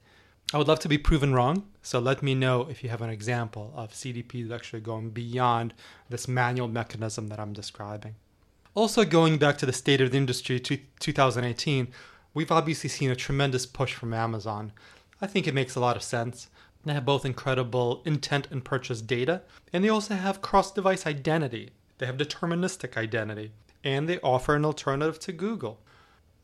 I 0.54 0.58
would 0.58 0.68
love 0.68 0.78
to 0.80 0.88
be 0.88 0.98
proven 0.98 1.34
wrong, 1.34 1.64
so 1.82 1.98
let 1.98 2.22
me 2.22 2.34
know 2.34 2.68
if 2.70 2.84
you 2.84 2.90
have 2.90 3.02
an 3.02 3.10
example 3.10 3.72
of 3.74 3.92
CDPs 3.92 4.52
actually 4.52 4.80
going 4.80 5.10
beyond 5.10 5.74
this 6.08 6.28
manual 6.28 6.68
mechanism 6.68 7.28
that 7.28 7.40
I'm 7.40 7.52
describing. 7.52 8.14
Also, 8.74 9.04
going 9.04 9.38
back 9.38 9.58
to 9.58 9.66
the 9.66 9.72
state 9.72 10.00
of 10.00 10.12
the 10.12 10.18
industry 10.18 10.60
to 10.60 10.78
2018, 11.00 11.88
we've 12.34 12.52
obviously 12.52 12.88
seen 12.88 13.10
a 13.10 13.16
tremendous 13.16 13.66
push 13.66 13.94
from 13.94 14.14
Amazon. 14.14 14.70
I 15.20 15.26
think 15.26 15.48
it 15.48 15.54
makes 15.54 15.74
a 15.74 15.80
lot 15.80 15.96
of 15.96 16.02
sense. 16.02 16.48
They 16.84 16.92
have 16.92 17.04
both 17.04 17.24
incredible 17.24 18.02
intent 18.04 18.46
and 18.52 18.64
purchase 18.64 19.00
data, 19.00 19.42
and 19.72 19.82
they 19.82 19.88
also 19.88 20.14
have 20.14 20.42
cross 20.42 20.70
device 20.70 21.06
identity. 21.06 21.70
They 21.98 22.06
have 22.06 22.18
deterministic 22.18 22.96
identity, 22.96 23.50
and 23.82 24.08
they 24.08 24.20
offer 24.20 24.54
an 24.54 24.64
alternative 24.64 25.18
to 25.20 25.32
Google. 25.32 25.80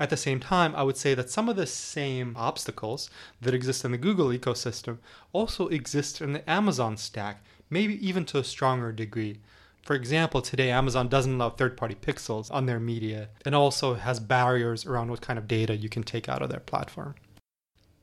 At 0.00 0.10
the 0.10 0.16
same 0.16 0.40
time, 0.40 0.74
I 0.74 0.82
would 0.82 0.96
say 0.96 1.14
that 1.14 1.30
some 1.30 1.48
of 1.48 1.56
the 1.56 1.66
same 1.66 2.34
obstacles 2.36 3.08
that 3.40 3.54
exist 3.54 3.84
in 3.84 3.92
the 3.92 3.98
Google 3.98 4.28
ecosystem 4.28 4.98
also 5.32 5.68
exist 5.68 6.20
in 6.20 6.32
the 6.32 6.50
Amazon 6.50 6.96
stack, 6.96 7.44
maybe 7.70 8.04
even 8.06 8.24
to 8.26 8.38
a 8.38 8.44
stronger 8.44 8.92
degree. 8.92 9.38
For 9.82 9.94
example, 9.94 10.42
today 10.42 10.70
Amazon 10.70 11.08
doesn't 11.08 11.34
allow 11.34 11.50
third 11.50 11.76
party 11.76 11.94
pixels 11.94 12.52
on 12.52 12.66
their 12.66 12.80
media 12.80 13.28
and 13.44 13.54
also 13.54 13.94
has 13.94 14.20
barriers 14.20 14.86
around 14.86 15.10
what 15.10 15.20
kind 15.20 15.38
of 15.38 15.48
data 15.48 15.76
you 15.76 15.88
can 15.88 16.02
take 16.02 16.28
out 16.28 16.42
of 16.42 16.50
their 16.50 16.60
platform. 16.60 17.14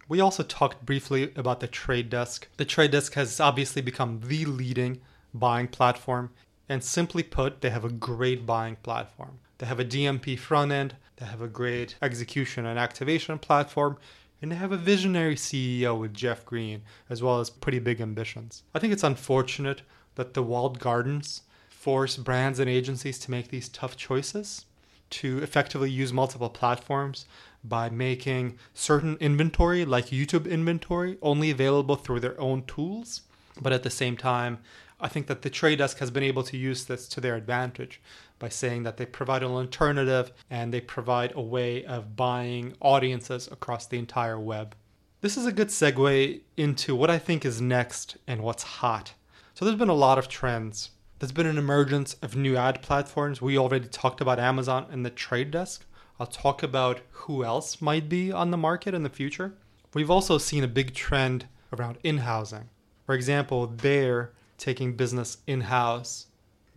We 0.09 0.19
also 0.19 0.43
talked 0.43 0.85
briefly 0.85 1.31
about 1.35 1.59
the 1.59 1.67
Trade 1.67 2.09
Desk. 2.09 2.47
The 2.57 2.65
Trade 2.65 2.91
Desk 2.91 3.13
has 3.13 3.39
obviously 3.39 3.81
become 3.81 4.21
the 4.25 4.43
leading 4.45 5.01
buying 5.33 5.67
platform, 5.67 6.31
and 6.67 6.83
simply 6.83 7.23
put, 7.23 7.61
they 7.61 7.69
have 7.69 7.85
a 7.85 7.89
great 7.89 8.45
buying 8.45 8.75
platform. 8.77 9.39
They 9.59 9.67
have 9.67 9.79
a 9.79 9.85
DMP 9.85 10.37
front 10.37 10.71
end, 10.71 10.95
they 11.19 11.25
have 11.25 11.41
a 11.41 11.47
great 11.47 11.95
execution 12.01 12.65
and 12.65 12.79
activation 12.79 13.37
platform, 13.39 13.97
and 14.41 14.51
they 14.51 14.55
have 14.55 14.71
a 14.71 14.77
visionary 14.77 15.35
CEO 15.35 15.99
with 15.99 16.13
Jeff 16.13 16.45
Green, 16.45 16.81
as 17.09 17.21
well 17.21 17.39
as 17.39 17.49
pretty 17.49 17.79
big 17.79 17.99
ambitions. 17.99 18.63
I 18.73 18.79
think 18.79 18.93
it's 18.93 19.03
unfortunate 19.03 19.81
that 20.15 20.33
the 20.33 20.43
walled 20.43 20.79
gardens 20.79 21.41
force 21.69 22.17
brands 22.17 22.59
and 22.59 22.69
agencies 22.69 23.19
to 23.19 23.31
make 23.31 23.49
these 23.49 23.69
tough 23.69 23.97
choices, 23.97 24.65
to 25.09 25.41
effectively 25.41 25.89
use 25.89 26.13
multiple 26.13 26.49
platforms 26.49 27.25
by 27.63 27.89
making 27.89 28.57
certain 28.73 29.17
inventory, 29.19 29.83
like 29.83 30.07
YouTube 30.07 30.49
inventory, 30.49 31.17
only 31.21 31.51
available 31.51 31.95
through 31.95 32.19
their 32.19 32.39
own 32.39 32.63
tools. 32.63 33.21
But 33.61 33.73
at 33.73 33.83
the 33.83 33.89
same 33.89 34.15
time, 34.15 34.59
I 35.01 35.07
think 35.07 35.27
that 35.27 35.41
the 35.41 35.49
Trade 35.49 35.77
Desk 35.79 35.97
has 35.99 36.11
been 36.11 36.23
able 36.23 36.43
to 36.43 36.57
use 36.57 36.85
this 36.85 37.07
to 37.09 37.21
their 37.21 37.35
advantage 37.35 38.01
by 38.39 38.49
saying 38.49 38.83
that 38.83 38.97
they 38.97 39.05
provide 39.05 39.43
an 39.43 39.51
alternative 39.51 40.31
and 40.49 40.73
they 40.73 40.81
provide 40.81 41.33
a 41.35 41.41
way 41.41 41.85
of 41.85 42.15
buying 42.15 42.73
audiences 42.81 43.47
across 43.51 43.85
the 43.85 43.99
entire 43.99 44.39
web. 44.39 44.75
This 45.21 45.37
is 45.37 45.45
a 45.45 45.51
good 45.51 45.67
segue 45.67 46.41
into 46.57 46.95
what 46.95 47.09
I 47.09 47.19
think 47.19 47.45
is 47.45 47.61
next 47.61 48.17
and 48.25 48.41
what's 48.41 48.63
hot. 48.63 49.13
So, 49.53 49.65
there's 49.65 49.77
been 49.77 49.89
a 49.89 49.93
lot 49.93 50.17
of 50.17 50.29
trends. 50.29 50.91
There's 51.19 51.33
been 51.33 51.45
an 51.45 51.57
emergence 51.57 52.13
of 52.21 52.37
new 52.37 52.55
ad 52.55 52.81
platforms. 52.81 53.41
We 53.41 53.57
already 53.57 53.89
talked 53.89 54.21
about 54.21 54.39
Amazon 54.39 54.87
and 54.89 55.05
the 55.05 55.09
Trade 55.09 55.51
Desk. 55.51 55.85
I'll 56.17 56.27
talk 56.27 56.63
about 56.63 57.01
who 57.11 57.43
else 57.43 57.81
might 57.81 58.07
be 58.07 58.31
on 58.31 58.51
the 58.51 58.57
market 58.57 58.93
in 58.93 59.03
the 59.03 59.09
future. 59.09 59.53
We've 59.93 60.09
also 60.09 60.37
seen 60.37 60.63
a 60.63 60.67
big 60.67 60.93
trend 60.93 61.47
around 61.73 61.97
in 62.03 62.19
housing. 62.19 62.69
For 63.05 63.15
example, 63.15 63.67
Bayer 63.67 64.31
taking 64.57 64.93
business 64.93 65.39
in 65.47 65.61
house 65.61 66.27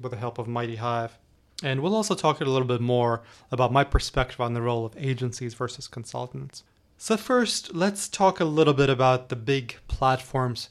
with 0.00 0.12
the 0.12 0.18
help 0.18 0.38
of 0.38 0.46
MightyHive. 0.46 1.10
And 1.62 1.80
we'll 1.80 1.94
also 1.94 2.14
talk 2.14 2.40
a 2.40 2.44
little 2.44 2.66
bit 2.66 2.80
more 2.80 3.22
about 3.50 3.72
my 3.72 3.84
perspective 3.84 4.40
on 4.40 4.54
the 4.54 4.62
role 4.62 4.84
of 4.84 4.96
agencies 4.96 5.54
versus 5.54 5.86
consultants. 5.86 6.64
So, 6.98 7.16
first, 7.16 7.74
let's 7.74 8.08
talk 8.08 8.40
a 8.40 8.44
little 8.44 8.74
bit 8.74 8.90
about 8.90 9.28
the 9.28 9.36
big 9.36 9.76
platforms. 9.88 10.70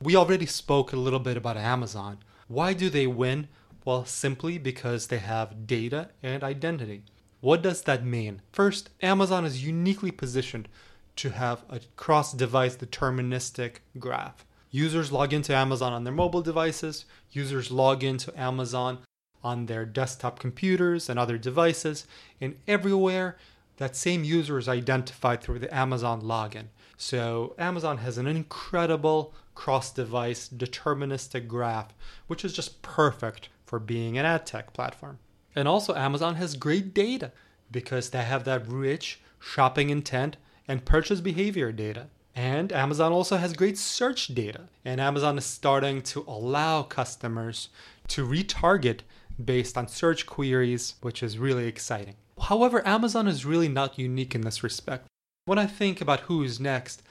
We 0.00 0.16
already 0.16 0.46
spoke 0.46 0.92
a 0.92 0.96
little 0.96 1.20
bit 1.20 1.36
about 1.36 1.56
Amazon. 1.56 2.18
Why 2.48 2.72
do 2.72 2.90
they 2.90 3.06
win? 3.06 3.48
Well, 3.84 4.04
simply 4.04 4.58
because 4.58 5.06
they 5.06 5.18
have 5.18 5.66
data 5.66 6.10
and 6.22 6.44
identity. 6.44 7.02
What 7.40 7.62
does 7.62 7.82
that 7.82 8.04
mean? 8.04 8.42
First, 8.52 8.90
Amazon 9.00 9.44
is 9.44 9.64
uniquely 9.64 10.12
positioned 10.12 10.68
to 11.16 11.30
have 11.30 11.64
a 11.68 11.80
cross 11.96 12.32
device 12.32 12.76
deterministic 12.76 13.78
graph. 13.98 14.44
Users 14.70 15.12
log 15.12 15.32
into 15.32 15.54
Amazon 15.54 15.92
on 15.92 16.04
their 16.04 16.12
mobile 16.12 16.42
devices, 16.42 17.04
users 17.30 17.70
log 17.70 18.02
into 18.04 18.32
Amazon 18.40 18.98
on 19.42 19.66
their 19.66 19.84
desktop 19.84 20.38
computers 20.38 21.08
and 21.08 21.18
other 21.18 21.38
devices, 21.38 22.06
and 22.40 22.56
everywhere 22.68 23.36
that 23.76 23.96
same 23.96 24.24
user 24.24 24.58
is 24.58 24.68
identified 24.68 25.40
through 25.40 25.58
the 25.58 25.74
Amazon 25.74 26.22
login. 26.22 26.66
So 26.96 27.54
Amazon 27.58 27.98
has 27.98 28.18
an 28.18 28.26
incredible 28.26 29.34
cross 29.54 29.92
device 29.92 30.48
deterministic 30.48 31.48
graph, 31.48 31.92
which 32.26 32.44
is 32.44 32.52
just 32.52 32.80
perfect 32.82 33.48
for 33.66 33.78
being 33.78 34.18
an 34.18 34.24
ad 34.24 34.46
tech 34.46 34.72
platform. 34.72 35.18
And 35.54 35.66
also, 35.66 35.94
Amazon 35.94 36.36
has 36.36 36.56
great 36.56 36.94
data 36.94 37.32
because 37.70 38.10
they 38.10 38.22
have 38.22 38.44
that 38.44 38.68
rich 38.68 39.20
shopping 39.38 39.90
intent 39.90 40.36
and 40.68 40.84
purchase 40.84 41.20
behavior 41.20 41.72
data. 41.72 42.06
And 42.34 42.72
Amazon 42.72 43.12
also 43.12 43.36
has 43.36 43.52
great 43.52 43.76
search 43.76 44.28
data. 44.28 44.68
And 44.84 45.00
Amazon 45.00 45.36
is 45.36 45.44
starting 45.44 46.02
to 46.02 46.24
allow 46.26 46.82
customers 46.82 47.68
to 48.08 48.26
retarget 48.26 49.00
based 49.44 49.76
on 49.76 49.88
search 49.88 50.26
queries, 50.26 50.94
which 51.00 51.22
is 51.22 51.38
really 51.38 51.66
exciting. 51.66 52.16
However, 52.40 52.86
Amazon 52.86 53.28
is 53.28 53.46
really 53.46 53.68
not 53.68 53.98
unique 53.98 54.34
in 54.34 54.40
this 54.40 54.62
respect. 54.62 55.06
When 55.44 55.58
I 55.58 55.66
think 55.66 56.00
about 56.00 56.20
who's 56.20 56.60
next, 56.60 57.02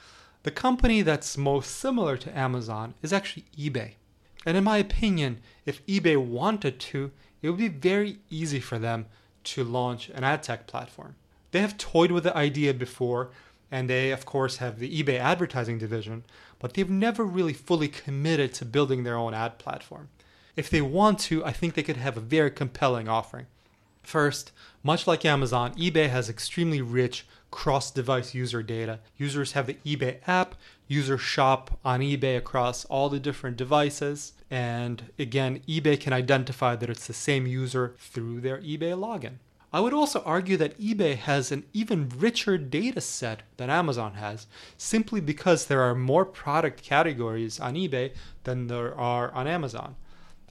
the 0.42 0.50
company 0.50 1.02
that's 1.02 1.38
most 1.38 1.70
similar 1.70 2.16
to 2.16 2.36
Amazon 2.36 2.94
is 3.02 3.12
actually 3.12 3.44
eBay. 3.56 3.92
And 4.44 4.56
in 4.56 4.64
my 4.64 4.78
opinion, 4.78 5.38
if 5.66 5.84
eBay 5.86 6.16
wanted 6.16 6.80
to, 6.80 7.12
it 7.40 7.50
would 7.50 7.58
be 7.58 7.68
very 7.68 8.18
easy 8.30 8.60
for 8.60 8.78
them 8.78 9.06
to 9.44 9.64
launch 9.64 10.08
an 10.10 10.24
ad 10.24 10.42
tech 10.42 10.66
platform. 10.66 11.14
They 11.52 11.60
have 11.60 11.78
toyed 11.78 12.10
with 12.10 12.24
the 12.24 12.36
idea 12.36 12.74
before, 12.74 13.30
and 13.70 13.88
they, 13.88 14.10
of 14.10 14.24
course, 14.24 14.56
have 14.56 14.78
the 14.78 15.02
eBay 15.02 15.18
advertising 15.18 15.78
division, 15.78 16.24
but 16.58 16.74
they've 16.74 16.90
never 16.90 17.24
really 17.24 17.52
fully 17.52 17.88
committed 17.88 18.52
to 18.54 18.64
building 18.64 19.04
their 19.04 19.16
own 19.16 19.34
ad 19.34 19.58
platform. 19.58 20.08
If 20.54 20.68
they 20.68 20.82
want 20.82 21.18
to, 21.20 21.44
I 21.44 21.52
think 21.52 21.74
they 21.74 21.82
could 21.82 21.96
have 21.96 22.16
a 22.16 22.20
very 22.20 22.50
compelling 22.50 23.08
offering. 23.08 23.46
First, 24.02 24.52
much 24.82 25.06
like 25.06 25.24
Amazon, 25.24 25.74
eBay 25.76 26.10
has 26.10 26.28
extremely 26.28 26.82
rich 26.82 27.26
cross 27.50 27.90
device 27.90 28.34
user 28.34 28.62
data. 28.62 28.98
Users 29.16 29.52
have 29.52 29.66
the 29.66 29.78
eBay 29.86 30.18
app, 30.26 30.54
users 30.88 31.20
shop 31.20 31.78
on 31.84 32.00
eBay 32.00 32.36
across 32.36 32.84
all 32.86 33.08
the 33.08 33.20
different 33.20 33.56
devices, 33.56 34.32
and 34.50 35.10
again, 35.18 35.60
eBay 35.66 35.98
can 35.98 36.12
identify 36.12 36.76
that 36.76 36.90
it's 36.90 37.06
the 37.06 37.14
same 37.14 37.46
user 37.46 37.94
through 37.98 38.40
their 38.40 38.58
eBay 38.58 38.92
login. 38.94 39.34
I 39.72 39.80
would 39.80 39.94
also 39.94 40.20
argue 40.24 40.58
that 40.58 40.78
eBay 40.78 41.16
has 41.16 41.50
an 41.50 41.64
even 41.72 42.10
richer 42.10 42.58
data 42.58 43.00
set 43.00 43.42
than 43.56 43.70
Amazon 43.70 44.14
has, 44.14 44.46
simply 44.76 45.22
because 45.22 45.64
there 45.64 45.80
are 45.80 45.94
more 45.94 46.26
product 46.26 46.82
categories 46.82 47.58
on 47.58 47.74
eBay 47.74 48.12
than 48.44 48.66
there 48.66 48.94
are 48.94 49.32
on 49.32 49.46
Amazon. 49.46 49.96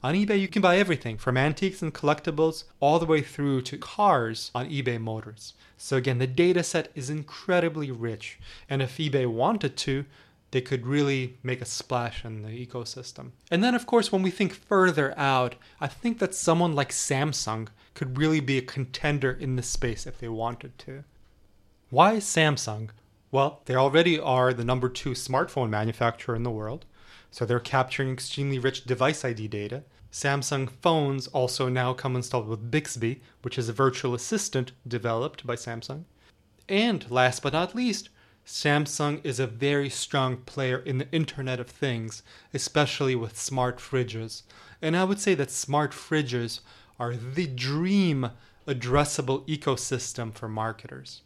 On 0.04 0.16
eBay, 0.16 0.40
you 0.40 0.48
can 0.48 0.64
buy 0.64 0.78
everything 0.78 1.20
from 1.20 1.38
antiques 1.38 1.84
and 1.84 1.94
collectibles 1.94 2.64
all 2.80 2.98
the 2.98 3.06
way 3.06 3.22
through 3.22 3.62
to 3.62 3.78
cars 3.78 4.50
on 4.56 4.68
eBay 4.68 5.00
Motors. 5.00 5.54
So, 5.78 5.96
again, 5.96 6.18
the 6.18 6.26
data 6.26 6.64
set 6.64 6.92
is 6.96 7.12
incredibly 7.12 7.92
rich. 7.92 8.40
And 8.68 8.82
if 8.82 8.98
eBay 8.98 9.28
wanted 9.28 9.78
to, 9.78 10.06
they 10.50 10.62
could 10.62 10.88
really 10.88 11.38
make 11.44 11.62
a 11.62 11.66
splash 11.66 12.26
in 12.26 12.42
the 12.42 12.50
ecosystem. 12.50 13.32
And 13.52 13.64
then, 13.64 13.76
of 13.76 13.86
course, 13.86 14.12
when 14.12 14.24
we 14.24 14.32
think 14.32 14.54
further 14.54 15.14
out, 15.20 15.54
I 15.80 15.86
think 15.86 16.18
that 16.18 16.34
someone 16.34 16.74
like 16.74 16.90
Samsung 16.90 17.68
could 17.94 18.18
really 18.18 18.40
be 18.40 18.58
a 18.58 18.64
contender 18.64 19.32
in 19.32 19.56
this 19.56 19.68
space 19.68 20.08
if 20.08 20.18
they 20.18 20.30
wanted 20.30 20.80
to. 20.80 21.04
Why 21.92 22.16
Samsung? 22.16 22.90
Well, 23.30 23.62
they 23.66 23.76
already 23.76 24.20
are 24.20 24.52
the 24.52 24.66
number 24.66 24.90
two 24.90 25.12
smartphone 25.12 25.70
manufacturer 25.70 26.36
in 26.36 26.44
the 26.44 26.50
world, 26.50 26.86
so 27.30 27.46
they're 27.46 27.60
capturing 27.60 28.12
extremely 28.12 28.60
rich 28.60 28.84
device 28.84 29.24
ID 29.24 29.48
data. 29.48 29.84
Samsung 30.12 30.70
phones 30.70 31.28
also 31.28 31.70
now 31.70 31.94
come 31.94 32.16
installed 32.16 32.48
with 32.48 32.70
Bixby, 32.70 33.22
which 33.42 33.58
is 33.58 33.70
a 33.70 33.74
virtual 33.74 34.14
assistant 34.14 34.74
developed 34.88 35.48
by 35.48 35.56
Samsung. 35.56 36.04
And 36.68 37.10
last 37.10 37.42
but 37.42 37.54
not 37.54 37.76
least, 37.76 38.10
Samsung 38.46 39.24
is 39.24 39.40
a 39.40 39.48
very 39.48 39.90
strong 39.90 40.38
player 40.38 40.80
in 40.80 40.98
the 40.98 41.12
Internet 41.12 41.60
of 41.60 41.70
Things, 41.70 42.24
especially 42.54 43.16
with 43.16 43.40
smart 43.40 43.78
fridges. 43.78 44.44
And 44.82 44.98
I 44.98 45.04
would 45.04 45.20
say 45.20 45.34
that 45.36 45.52
smart 45.52 45.92
fridges 45.92 46.60
are 47.00 47.16
the 47.16 47.48
dream 47.48 48.32
addressable 48.68 49.48
ecosystem 49.48 50.34
for 50.34 50.50
marketers. 50.50 51.22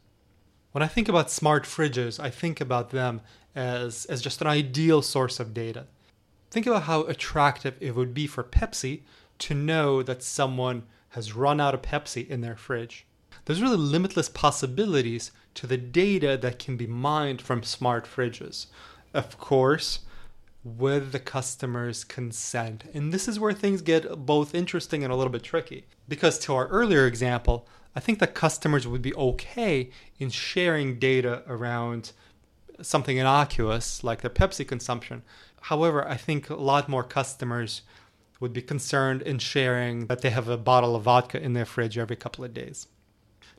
When 0.72 0.84
I 0.84 0.88
think 0.88 1.10
about 1.10 1.32
smart 1.32 1.64
fridges, 1.64 2.20
I 2.20 2.30
think 2.30 2.62
about 2.62 2.90
them 2.90 3.22
as, 3.56 4.06
as 4.06 4.22
just 4.22 4.42
an 4.42 4.48
ideal 4.48 5.02
source 5.02 5.40
of 5.40 5.54
data. 5.54 5.88
Think 6.56 6.68
about 6.68 6.84
how 6.84 7.02
attractive 7.02 7.76
it 7.82 7.96
would 7.96 8.14
be 8.14 8.28
for 8.28 8.42
Pepsi 8.42 9.02
to 9.40 9.54
know 9.54 10.02
that 10.02 10.24
someone 10.24 10.84
has 11.10 11.36
run 11.36 11.60
out 11.60 11.74
of 11.74 11.82
Pepsi 11.82 12.26
in 12.30 12.40
their 12.40 12.56
fridge. 12.56 13.06
There's 13.44 13.62
really 13.62 13.76
limitless 13.76 14.30
possibilities 14.30 15.32
to 15.56 15.68
the 15.68 15.76
data 15.76 16.38
that 16.42 16.58
can 16.58 16.78
be 16.78 16.88
mined 16.88 17.42
from 17.42 17.62
smart 17.62 18.06
fridges. 18.06 18.68
Of 19.14 19.38
course, 19.38 20.00
with 20.64 21.12
the 21.12 21.20
customer's 21.20 22.06
consent. 22.06 22.86
And 22.94 23.12
this 23.12 23.28
is 23.28 23.38
where 23.38 23.52
things 23.52 23.82
get 23.82 24.26
both 24.26 24.56
interesting 24.56 25.04
and 25.04 25.12
a 25.12 25.16
little 25.18 25.34
bit 25.34 25.44
tricky. 25.44 25.84
Because 26.08 26.40
to 26.40 26.56
our 26.56 26.68
earlier 26.70 27.06
example, 27.06 27.68
I 27.98 28.00
think 28.00 28.20
that 28.20 28.34
customers 28.34 28.88
would 28.88 29.02
be 29.02 29.14
okay 29.16 29.90
in 30.20 30.30
sharing 30.30 31.00
data 31.00 31.44
around 31.48 32.14
something 32.82 33.18
innocuous 33.18 34.06
like 34.06 34.22
their 34.22 34.30
Pepsi 34.30 34.66
consumption. 34.66 35.22
However, 35.66 36.08
I 36.08 36.16
think 36.16 36.52
a 36.52 36.56
lot 36.56 36.88
more 36.88 37.04
customers 37.04 37.82
would 38.40 38.54
be 38.54 38.62
concerned 38.62 39.24
in 39.24 39.40
sharing 39.40 40.06
that 40.06 40.22
they 40.22 40.30
have 40.30 40.48
a 40.48 40.58
bottle 40.58 40.96
of 40.96 41.04
vodka 41.04 41.42
in 41.42 41.54
their 41.54 41.66
fridge 41.66 41.98
every 41.98 42.16
couple 42.16 42.46
of 42.46 42.54
days. 42.54 42.86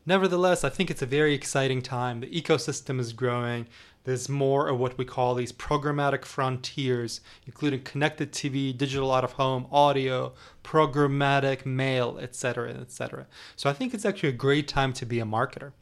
Nevertheless, 0.07 0.63
I 0.63 0.69
think 0.69 0.89
it's 0.89 1.03
a 1.03 1.07
very 1.07 1.35
exciting 1.35 1.83
time. 1.83 2.21
The 2.21 2.31
ecosystem 2.31 3.01
is 3.01 3.13
growing. 3.13 3.67
There's 4.05 4.29
more 4.29 4.69
of 4.69 4.79
what 4.79 4.97
we 4.97 5.05
call 5.05 5.35
these 5.35 5.53
programmatic 5.53 6.25
frontiers, 6.25 7.23
including 7.45 7.83
connected 7.83 8.31
TV, 8.31 8.77
digital 8.77 9.13
out 9.13 9.25
of 9.25 9.33
home, 9.33 9.67
audio, 9.73 10.33
programmatic 10.63 11.67
mail, 11.67 12.19
etc., 12.21 12.71
etc. 12.71 13.27
So 13.57 13.69
I 13.69 13.73
think 13.73 13.93
it's 13.93 14.05
actually 14.05 14.29
a 14.29 14.45
great 14.45 14.69
time 14.69 14.93
to 14.93 15.07
be 15.07 15.19
a 15.19 15.25
marketer. 15.25 15.73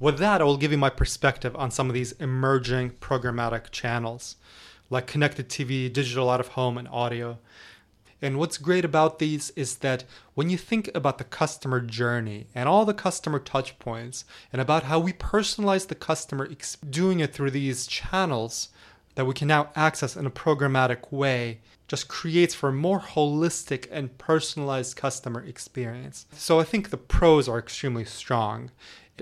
With 0.00 0.16
that, 0.20 0.40
I 0.40 0.44
will 0.44 0.56
give 0.56 0.72
you 0.72 0.78
my 0.78 0.88
perspective 0.88 1.54
on 1.54 1.70
some 1.70 1.88
of 1.88 1.94
these 1.94 2.12
emerging 2.12 2.92
programmatic 2.92 3.70
channels, 3.72 4.36
like 4.90 5.06
connected 5.06 5.48
TV, 5.48 5.92
digital 5.92 6.30
out 6.30 6.40
of 6.40 6.48
home, 6.48 6.78
and 6.78 6.88
audio. 6.88 7.38
And 8.22 8.38
what's 8.38 8.56
great 8.56 8.84
about 8.84 9.18
these 9.18 9.50
is 9.50 9.76
that 9.78 10.04
when 10.34 10.48
you 10.48 10.56
think 10.56 10.90
about 10.94 11.18
the 11.18 11.24
customer 11.24 11.80
journey 11.80 12.46
and 12.54 12.68
all 12.68 12.84
the 12.86 12.94
customer 12.94 13.38
touch 13.38 13.78
points 13.78 14.24
and 14.52 14.62
about 14.62 14.84
how 14.84 14.98
we 14.98 15.12
personalize 15.12 15.88
the 15.88 15.94
customer 15.94 16.48
doing 16.88 17.20
it 17.20 17.34
through 17.34 17.50
these 17.50 17.86
channels 17.86 18.70
that 19.14 19.26
we 19.26 19.34
can 19.34 19.48
now 19.48 19.70
access 19.76 20.16
in 20.16 20.26
a 20.26 20.30
programmatic 20.30 21.12
way 21.12 21.60
just 21.86 22.08
creates 22.08 22.54
for 22.54 22.70
a 22.70 22.72
more 22.72 23.00
holistic 23.00 23.86
and 23.90 24.16
personalized 24.16 24.96
customer 24.96 25.44
experience. 25.44 26.26
So 26.32 26.58
I 26.58 26.64
think 26.64 26.88
the 26.88 26.96
pros 26.96 27.48
are 27.48 27.58
extremely 27.58 28.04
strong 28.04 28.70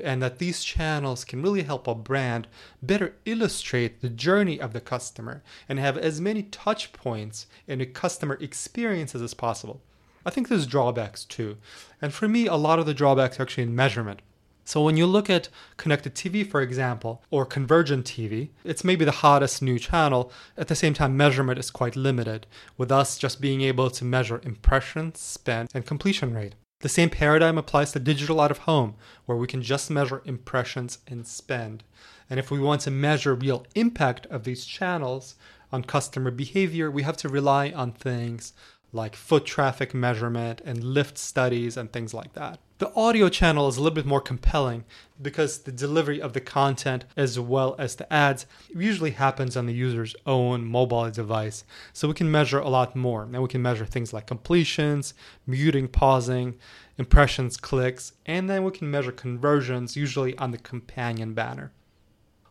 and 0.03 0.23
that 0.23 0.39
these 0.39 0.65
channels 0.65 1.25
can 1.25 1.43
really 1.43 1.63
help 1.63 1.87
a 1.87 1.95
brand 1.95 2.47
better 2.83 3.15
illustrate 3.25 4.01
the 4.01 4.09
journey 4.09 4.61
of 4.61 4.73
the 4.73 4.81
customer 4.81 5.43
and 5.69 5.79
have 5.79 5.99
as 5.99 6.21
many 6.21 6.45
touch 6.45 6.93
points 6.93 7.47
in 7.67 7.79
the 7.79 7.87
customer 7.87 8.39
experiences 8.41 9.23
as 9.23 9.35
possible. 9.35 9.81
I 10.25 10.31
think 10.31 10.49
there's 10.49 10.67
drawbacks 10.67 11.25
too. 11.25 11.59
And 12.01 12.15
for 12.15 12.29
me, 12.29 12.47
a 12.47 12.55
lot 12.55 12.79
of 12.79 12.87
the 12.87 12.95
drawbacks 12.95 13.39
are 13.39 13.43
actually 13.43 13.65
in 13.65 13.75
measurement. 13.75 14.23
So 14.65 14.81
when 14.81 14.97
you 14.97 15.07
look 15.07 15.29
at 15.29 15.49
connected 15.77 16.15
TV, 16.15 16.49
for 16.49 16.63
example, 16.63 17.23
or 17.31 17.45
convergent 17.45 18.07
TV, 18.07 18.51
it's 18.65 18.85
maybe 18.85 19.05
the 19.05 19.11
hottest 19.11 19.61
new 19.61 19.79
channel. 19.79 20.31
At 20.57 20.69
the 20.69 20.77
same 20.77 20.95
time, 20.95 21.17
measurement 21.17 21.59
is 21.59 21.71
quite 21.71 21.97
limited, 21.97 22.47
with 22.79 22.93
us 22.93 23.19
just 23.19 23.41
being 23.41 23.61
able 23.63 23.91
to 23.91 24.05
measure 24.05 24.41
impressions, 24.45 25.19
spend, 25.19 25.69
and 25.75 25.85
completion 25.85 26.33
rate. 26.33 26.55
The 26.83 26.89
same 26.89 27.11
paradigm 27.11 27.59
applies 27.59 27.93
to 27.93 28.01
digital 28.01 28.41
out 28.41 28.51
of 28.51 28.59
home, 28.59 28.97
where 29.25 29.39
we 29.39 29.47
can 29.47 29.63
just 29.63 29.89
measure 29.89 30.21
impressions 30.25 30.99
and 31.07 31.25
spend. 31.25 31.85
And 32.29 32.41
if 32.41 32.51
we 32.51 32.59
want 32.59 32.81
to 32.83 32.91
measure 32.91 33.37
real 33.37 33.65
impact 33.77 34.27
of 34.27 34.43
these 34.43 34.65
channels 34.65 35.37
on 35.71 35.85
customer 35.85 36.33
behavior, 36.33 36.91
we 36.91 37.05
have 37.05 37.17
to 37.19 37.29
rely 37.29 37.71
on 37.71 37.93
things 37.93 38.53
like 38.93 39.17
foot 39.17 39.47
traffic 39.47 39.95
measurement 39.95 40.61
and 40.65 40.85
lift 40.85 41.17
studies 41.17 41.77
and 41.77 41.93
things 41.93 42.13
like 42.13 42.35
that. 42.35 42.59
The 42.79 42.93
audio 42.95 43.29
channel 43.29 43.69
is 43.69 43.77
a 43.77 43.81
little 43.81 43.95
bit 43.95 44.05
more 44.07 44.21
compelling 44.21 44.85
because 45.21 45.59
the 45.59 45.73
delivery 45.73 46.21
of 46.21 46.33
the 46.33 46.41
content 46.41 47.05
as 47.17 47.39
well 47.39 47.75
as 47.79 47.95
the 47.95 48.13
ads 48.13 48.45
usually 48.75 49.13
happens 49.13 49.57
on 49.57 49.67
the 49.67 49.73
user's 49.73 50.17
own 50.27 50.65
mobile 50.65 51.09
device. 51.11 51.65
So 51.93 52.09
we 52.09 52.15
can 52.15 52.31
measure 52.31 52.59
a 52.59 52.69
lot 52.69 52.97
more. 52.97 53.23
And 53.23 53.41
we 53.41 53.49
can 53.49 53.63
measure 53.63 53.87
things 53.87 54.13
like 54.13 54.27
completions, 54.27 55.15
muting, 55.47 55.89
pausing, 55.89 56.59
impressions, 56.99 57.57
clicks, 57.57 58.13
and 58.27 58.51
then 58.51 58.65
we 58.65 58.73
can 58.73 58.91
measure 58.91 59.13
conversions 59.13 59.97
usually 59.97 60.37
on 60.37 60.51
the 60.51 60.59
companion 60.59 61.35
banner. 61.35 61.73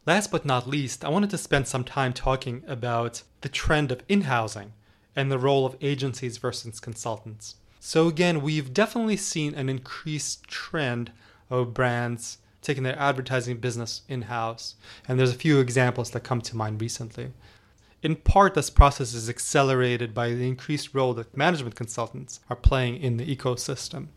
Last 0.08 0.32
but 0.32 0.46
not 0.46 0.68
least, 0.68 1.06
I 1.06 1.10
wanted 1.10 1.30
to 1.32 1.38
spend 1.38 1.68
some 1.68 1.84
time 1.84 2.14
talking 2.14 2.64
about 2.66 3.22
the 3.42 3.50
trend 3.50 3.92
of 3.92 4.02
in 4.08 4.22
housing 4.22 4.74
and 5.16 5.32
the 5.32 5.40
role 5.40 5.66
of 5.66 5.76
agencies 5.82 6.38
versus 6.38 6.80
consultants. 6.80 7.56
So, 7.80 8.08
again, 8.08 8.42
we've 8.42 8.74
definitely 8.74 9.18
seen 9.18 9.56
an 9.56 9.68
increased 9.68 10.44
trend 10.48 11.12
of 11.50 11.74
brands 11.74 12.38
taking 12.62 12.84
their 12.84 13.00
advertising 13.00 13.58
business 13.58 14.04
in 14.08 14.24
house. 14.24 14.76
And 15.08 15.18
there's 15.18 15.34
a 15.34 15.36
few 15.36 15.60
examples 15.60 16.12
that 16.12 16.24
come 16.24 16.42
to 16.42 16.56
mind 16.56 16.80
recently. 16.80 17.32
In 18.04 18.16
part, 18.16 18.56
this 18.56 18.70
process 18.70 19.14
is 19.14 19.30
accelerated 19.30 20.14
by 20.14 20.30
the 20.30 20.48
increased 20.48 20.94
role 20.94 21.14
that 21.16 21.38
management 21.38 21.76
consultants 21.76 22.40
are 22.50 22.56
playing 22.56 22.98
in 22.98 23.18
the 23.18 23.36
ecosystem. 23.36 24.08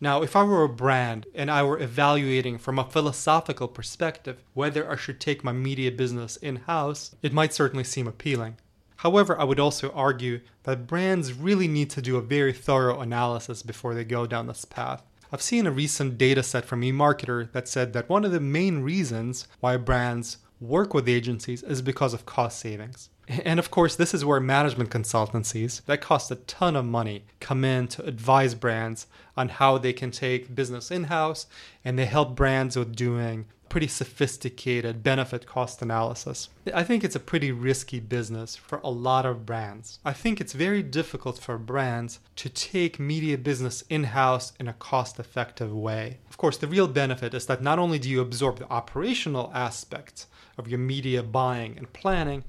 Now, 0.00 0.22
if 0.22 0.36
I 0.36 0.44
were 0.44 0.62
a 0.62 0.68
brand 0.68 1.26
and 1.34 1.50
I 1.50 1.64
were 1.64 1.80
evaluating 1.80 2.58
from 2.58 2.78
a 2.78 2.84
philosophical 2.84 3.66
perspective 3.66 4.44
whether 4.54 4.88
I 4.88 4.94
should 4.94 5.20
take 5.20 5.42
my 5.42 5.50
media 5.50 5.90
business 5.90 6.36
in 6.36 6.56
house, 6.56 7.16
it 7.22 7.32
might 7.32 7.52
certainly 7.52 7.82
seem 7.82 8.06
appealing. 8.06 8.56
However, 8.98 9.40
I 9.40 9.44
would 9.44 9.60
also 9.60 9.90
argue 9.92 10.40
that 10.64 10.88
brands 10.88 11.32
really 11.32 11.68
need 11.68 11.88
to 11.90 12.02
do 12.02 12.16
a 12.16 12.20
very 12.20 12.52
thorough 12.52 13.00
analysis 13.00 13.62
before 13.62 13.94
they 13.94 14.04
go 14.04 14.26
down 14.26 14.48
this 14.48 14.64
path. 14.64 15.04
I've 15.32 15.40
seen 15.40 15.68
a 15.68 15.70
recent 15.70 16.18
data 16.18 16.42
set 16.42 16.64
from 16.64 16.80
eMarketer 16.80 17.52
that 17.52 17.68
said 17.68 17.92
that 17.92 18.08
one 18.08 18.24
of 18.24 18.32
the 18.32 18.40
main 18.40 18.80
reasons 18.80 19.46
why 19.60 19.76
brands 19.76 20.38
work 20.60 20.94
with 20.94 21.08
agencies 21.08 21.62
is 21.62 21.80
because 21.80 22.12
of 22.12 22.26
cost 22.26 22.58
savings. 22.58 23.08
And 23.28 23.58
of 23.58 23.70
course, 23.70 23.94
this 23.94 24.14
is 24.14 24.24
where 24.24 24.40
management 24.40 24.90
consultancies 24.90 25.84
that 25.84 26.00
cost 26.00 26.30
a 26.30 26.36
ton 26.36 26.76
of 26.76 26.84
money 26.84 27.24
come 27.40 27.64
in 27.64 27.86
to 27.88 28.04
advise 28.04 28.54
brands 28.54 29.06
on 29.36 29.50
how 29.50 29.76
they 29.78 29.92
can 29.92 30.10
take 30.10 30.54
business 30.54 30.90
in 30.90 31.04
house 31.04 31.46
and 31.84 31.98
they 31.98 32.06
help 32.06 32.34
brands 32.34 32.76
with 32.76 32.96
doing 32.96 33.46
pretty 33.68 33.86
sophisticated 33.86 35.02
benefit 35.02 35.46
cost 35.46 35.82
analysis. 35.82 36.48
I 36.72 36.82
think 36.82 37.04
it's 37.04 37.16
a 37.16 37.20
pretty 37.20 37.52
risky 37.52 38.00
business 38.00 38.56
for 38.56 38.80
a 38.82 38.90
lot 38.90 39.26
of 39.26 39.44
brands. 39.44 39.98
I 40.04 40.12
think 40.12 40.40
it's 40.40 40.52
very 40.52 40.82
difficult 40.82 41.38
for 41.38 41.58
brands 41.58 42.20
to 42.36 42.48
take 42.48 42.98
media 42.98 43.36
business 43.36 43.82
in 43.90 44.04
house 44.04 44.52
in 44.58 44.68
a 44.68 44.72
cost 44.72 45.18
effective 45.18 45.72
way. 45.72 46.18
Of 46.30 46.38
course, 46.38 46.56
the 46.56 46.66
real 46.66 46.88
benefit 46.88 47.34
is 47.34 47.46
that 47.46 47.62
not 47.62 47.78
only 47.78 47.98
do 47.98 48.08
you 48.08 48.20
absorb 48.20 48.58
the 48.58 48.70
operational 48.70 49.50
aspects 49.54 50.26
of 50.56 50.68
your 50.68 50.78
media 50.78 51.22
buying 51.22 51.76
and 51.76 51.92
planning, 51.92 52.44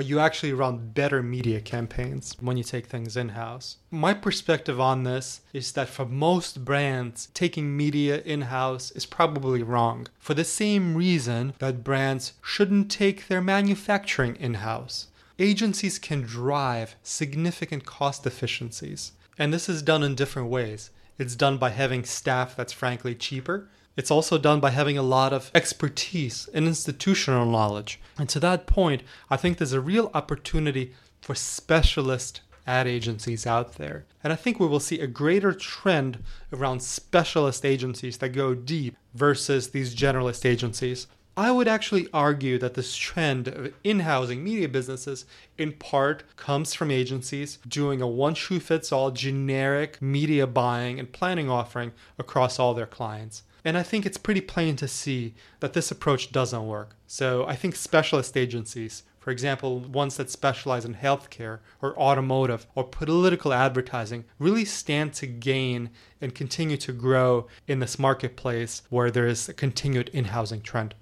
but 0.00 0.06
you 0.06 0.18
actually 0.18 0.54
run 0.54 0.78
better 0.94 1.22
media 1.22 1.60
campaigns 1.60 2.34
when 2.40 2.56
you 2.56 2.64
take 2.64 2.86
things 2.86 3.18
in 3.18 3.28
house. 3.28 3.76
My 3.90 4.14
perspective 4.14 4.80
on 4.80 5.04
this 5.04 5.42
is 5.52 5.72
that 5.72 5.90
for 5.90 6.06
most 6.06 6.64
brands, 6.64 7.28
taking 7.34 7.76
media 7.76 8.22
in 8.22 8.40
house 8.40 8.90
is 8.92 9.04
probably 9.04 9.62
wrong 9.62 10.06
for 10.18 10.32
the 10.32 10.42
same 10.42 10.96
reason 10.96 11.52
that 11.58 11.84
brands 11.84 12.32
shouldn't 12.40 12.90
take 12.90 13.28
their 13.28 13.42
manufacturing 13.42 14.36
in 14.36 14.54
house. 14.54 15.08
Agencies 15.38 15.98
can 15.98 16.22
drive 16.22 16.96
significant 17.02 17.84
cost 17.84 18.26
efficiencies, 18.26 19.12
and 19.36 19.52
this 19.52 19.68
is 19.68 19.82
done 19.82 20.02
in 20.02 20.14
different 20.14 20.48
ways. 20.48 20.88
It's 21.18 21.36
done 21.36 21.58
by 21.58 21.68
having 21.68 22.04
staff 22.04 22.56
that's 22.56 22.72
frankly 22.72 23.14
cheaper 23.14 23.68
it's 24.00 24.10
also 24.10 24.38
done 24.38 24.60
by 24.60 24.70
having 24.70 24.96
a 24.96 25.02
lot 25.02 25.30
of 25.30 25.50
expertise 25.54 26.48
and 26.54 26.66
institutional 26.66 27.44
knowledge. 27.44 28.00
And 28.16 28.30
to 28.30 28.40
that 28.40 28.66
point, 28.66 29.02
I 29.28 29.36
think 29.36 29.58
there's 29.58 29.74
a 29.74 29.80
real 29.80 30.10
opportunity 30.14 30.94
for 31.20 31.34
specialist 31.34 32.40
ad 32.66 32.86
agencies 32.86 33.46
out 33.46 33.74
there. 33.74 34.06
And 34.24 34.32
I 34.32 34.36
think 34.36 34.58
we 34.58 34.66
will 34.66 34.80
see 34.80 35.00
a 35.00 35.06
greater 35.06 35.52
trend 35.52 36.24
around 36.50 36.80
specialist 36.80 37.66
agencies 37.66 38.16
that 38.18 38.30
go 38.30 38.54
deep 38.54 38.96
versus 39.12 39.68
these 39.68 39.94
generalist 39.94 40.46
agencies. 40.46 41.06
I 41.36 41.50
would 41.50 41.68
actually 41.68 42.08
argue 42.10 42.56
that 42.56 42.72
this 42.72 42.96
trend 42.96 43.48
of 43.48 43.74
in 43.84 44.00
housing 44.00 44.42
media 44.42 44.70
businesses 44.70 45.26
in 45.58 45.72
part 45.72 46.24
comes 46.36 46.72
from 46.72 46.90
agencies 46.90 47.58
doing 47.68 48.00
a 48.00 48.08
one 48.08 48.34
shoe 48.34 48.60
fits 48.60 48.92
all 48.92 49.10
generic 49.10 50.00
media 50.00 50.46
buying 50.46 50.98
and 50.98 51.12
planning 51.12 51.50
offering 51.50 51.92
across 52.18 52.58
all 52.58 52.72
their 52.72 52.86
clients. 52.86 53.42
And 53.64 53.76
I 53.76 53.82
think 53.82 54.06
it's 54.06 54.16
pretty 54.16 54.40
plain 54.40 54.76
to 54.76 54.88
see 54.88 55.34
that 55.60 55.72
this 55.72 55.90
approach 55.90 56.32
doesn't 56.32 56.66
work. 56.66 56.96
So 57.06 57.44
I 57.46 57.56
think 57.56 57.76
specialist 57.76 58.36
agencies, 58.36 59.02
for 59.18 59.30
example, 59.30 59.80
ones 59.80 60.16
that 60.16 60.30
specialize 60.30 60.84
in 60.84 60.94
healthcare 60.94 61.58
or 61.82 61.98
automotive 61.98 62.66
or 62.74 62.84
political 62.84 63.52
advertising, 63.52 64.24
really 64.38 64.64
stand 64.64 65.12
to 65.14 65.26
gain 65.26 65.90
and 66.20 66.34
continue 66.34 66.78
to 66.78 66.92
grow 66.92 67.46
in 67.68 67.80
this 67.80 67.98
marketplace 67.98 68.82
where 68.88 69.10
there 69.10 69.26
is 69.26 69.48
a 69.48 69.54
continued 69.54 70.08
in 70.10 70.26
housing 70.26 70.62
trend. 70.62 70.94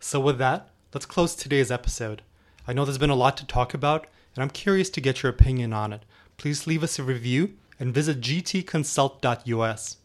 So, 0.00 0.20
with 0.20 0.38
that, 0.38 0.70
let's 0.92 1.06
close 1.06 1.34
today's 1.34 1.70
episode. 1.70 2.22
I 2.66 2.72
know 2.72 2.84
there's 2.84 2.98
been 2.98 3.10
a 3.10 3.14
lot 3.14 3.36
to 3.38 3.46
talk 3.46 3.74
about, 3.74 4.06
and 4.34 4.42
I'm 4.42 4.50
curious 4.50 4.90
to 4.90 5.00
get 5.00 5.22
your 5.22 5.30
opinion 5.30 5.72
on 5.72 5.92
it. 5.92 6.04
Please 6.36 6.66
leave 6.66 6.82
us 6.82 6.98
a 6.98 7.02
review 7.02 7.54
and 7.78 7.94
visit 7.94 8.20
gtconsult.us. 8.20 9.96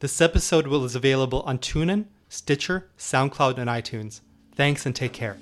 This 0.00 0.20
episode 0.20 0.66
will 0.66 0.84
is 0.84 0.94
available 0.94 1.42
on 1.42 1.58
TuneIn, 1.58 2.06
Stitcher, 2.28 2.88
SoundCloud, 2.98 3.58
and 3.58 3.68
iTunes. 3.68 4.20
Thanks 4.54 4.86
and 4.86 4.94
take 4.94 5.12
care. 5.12 5.38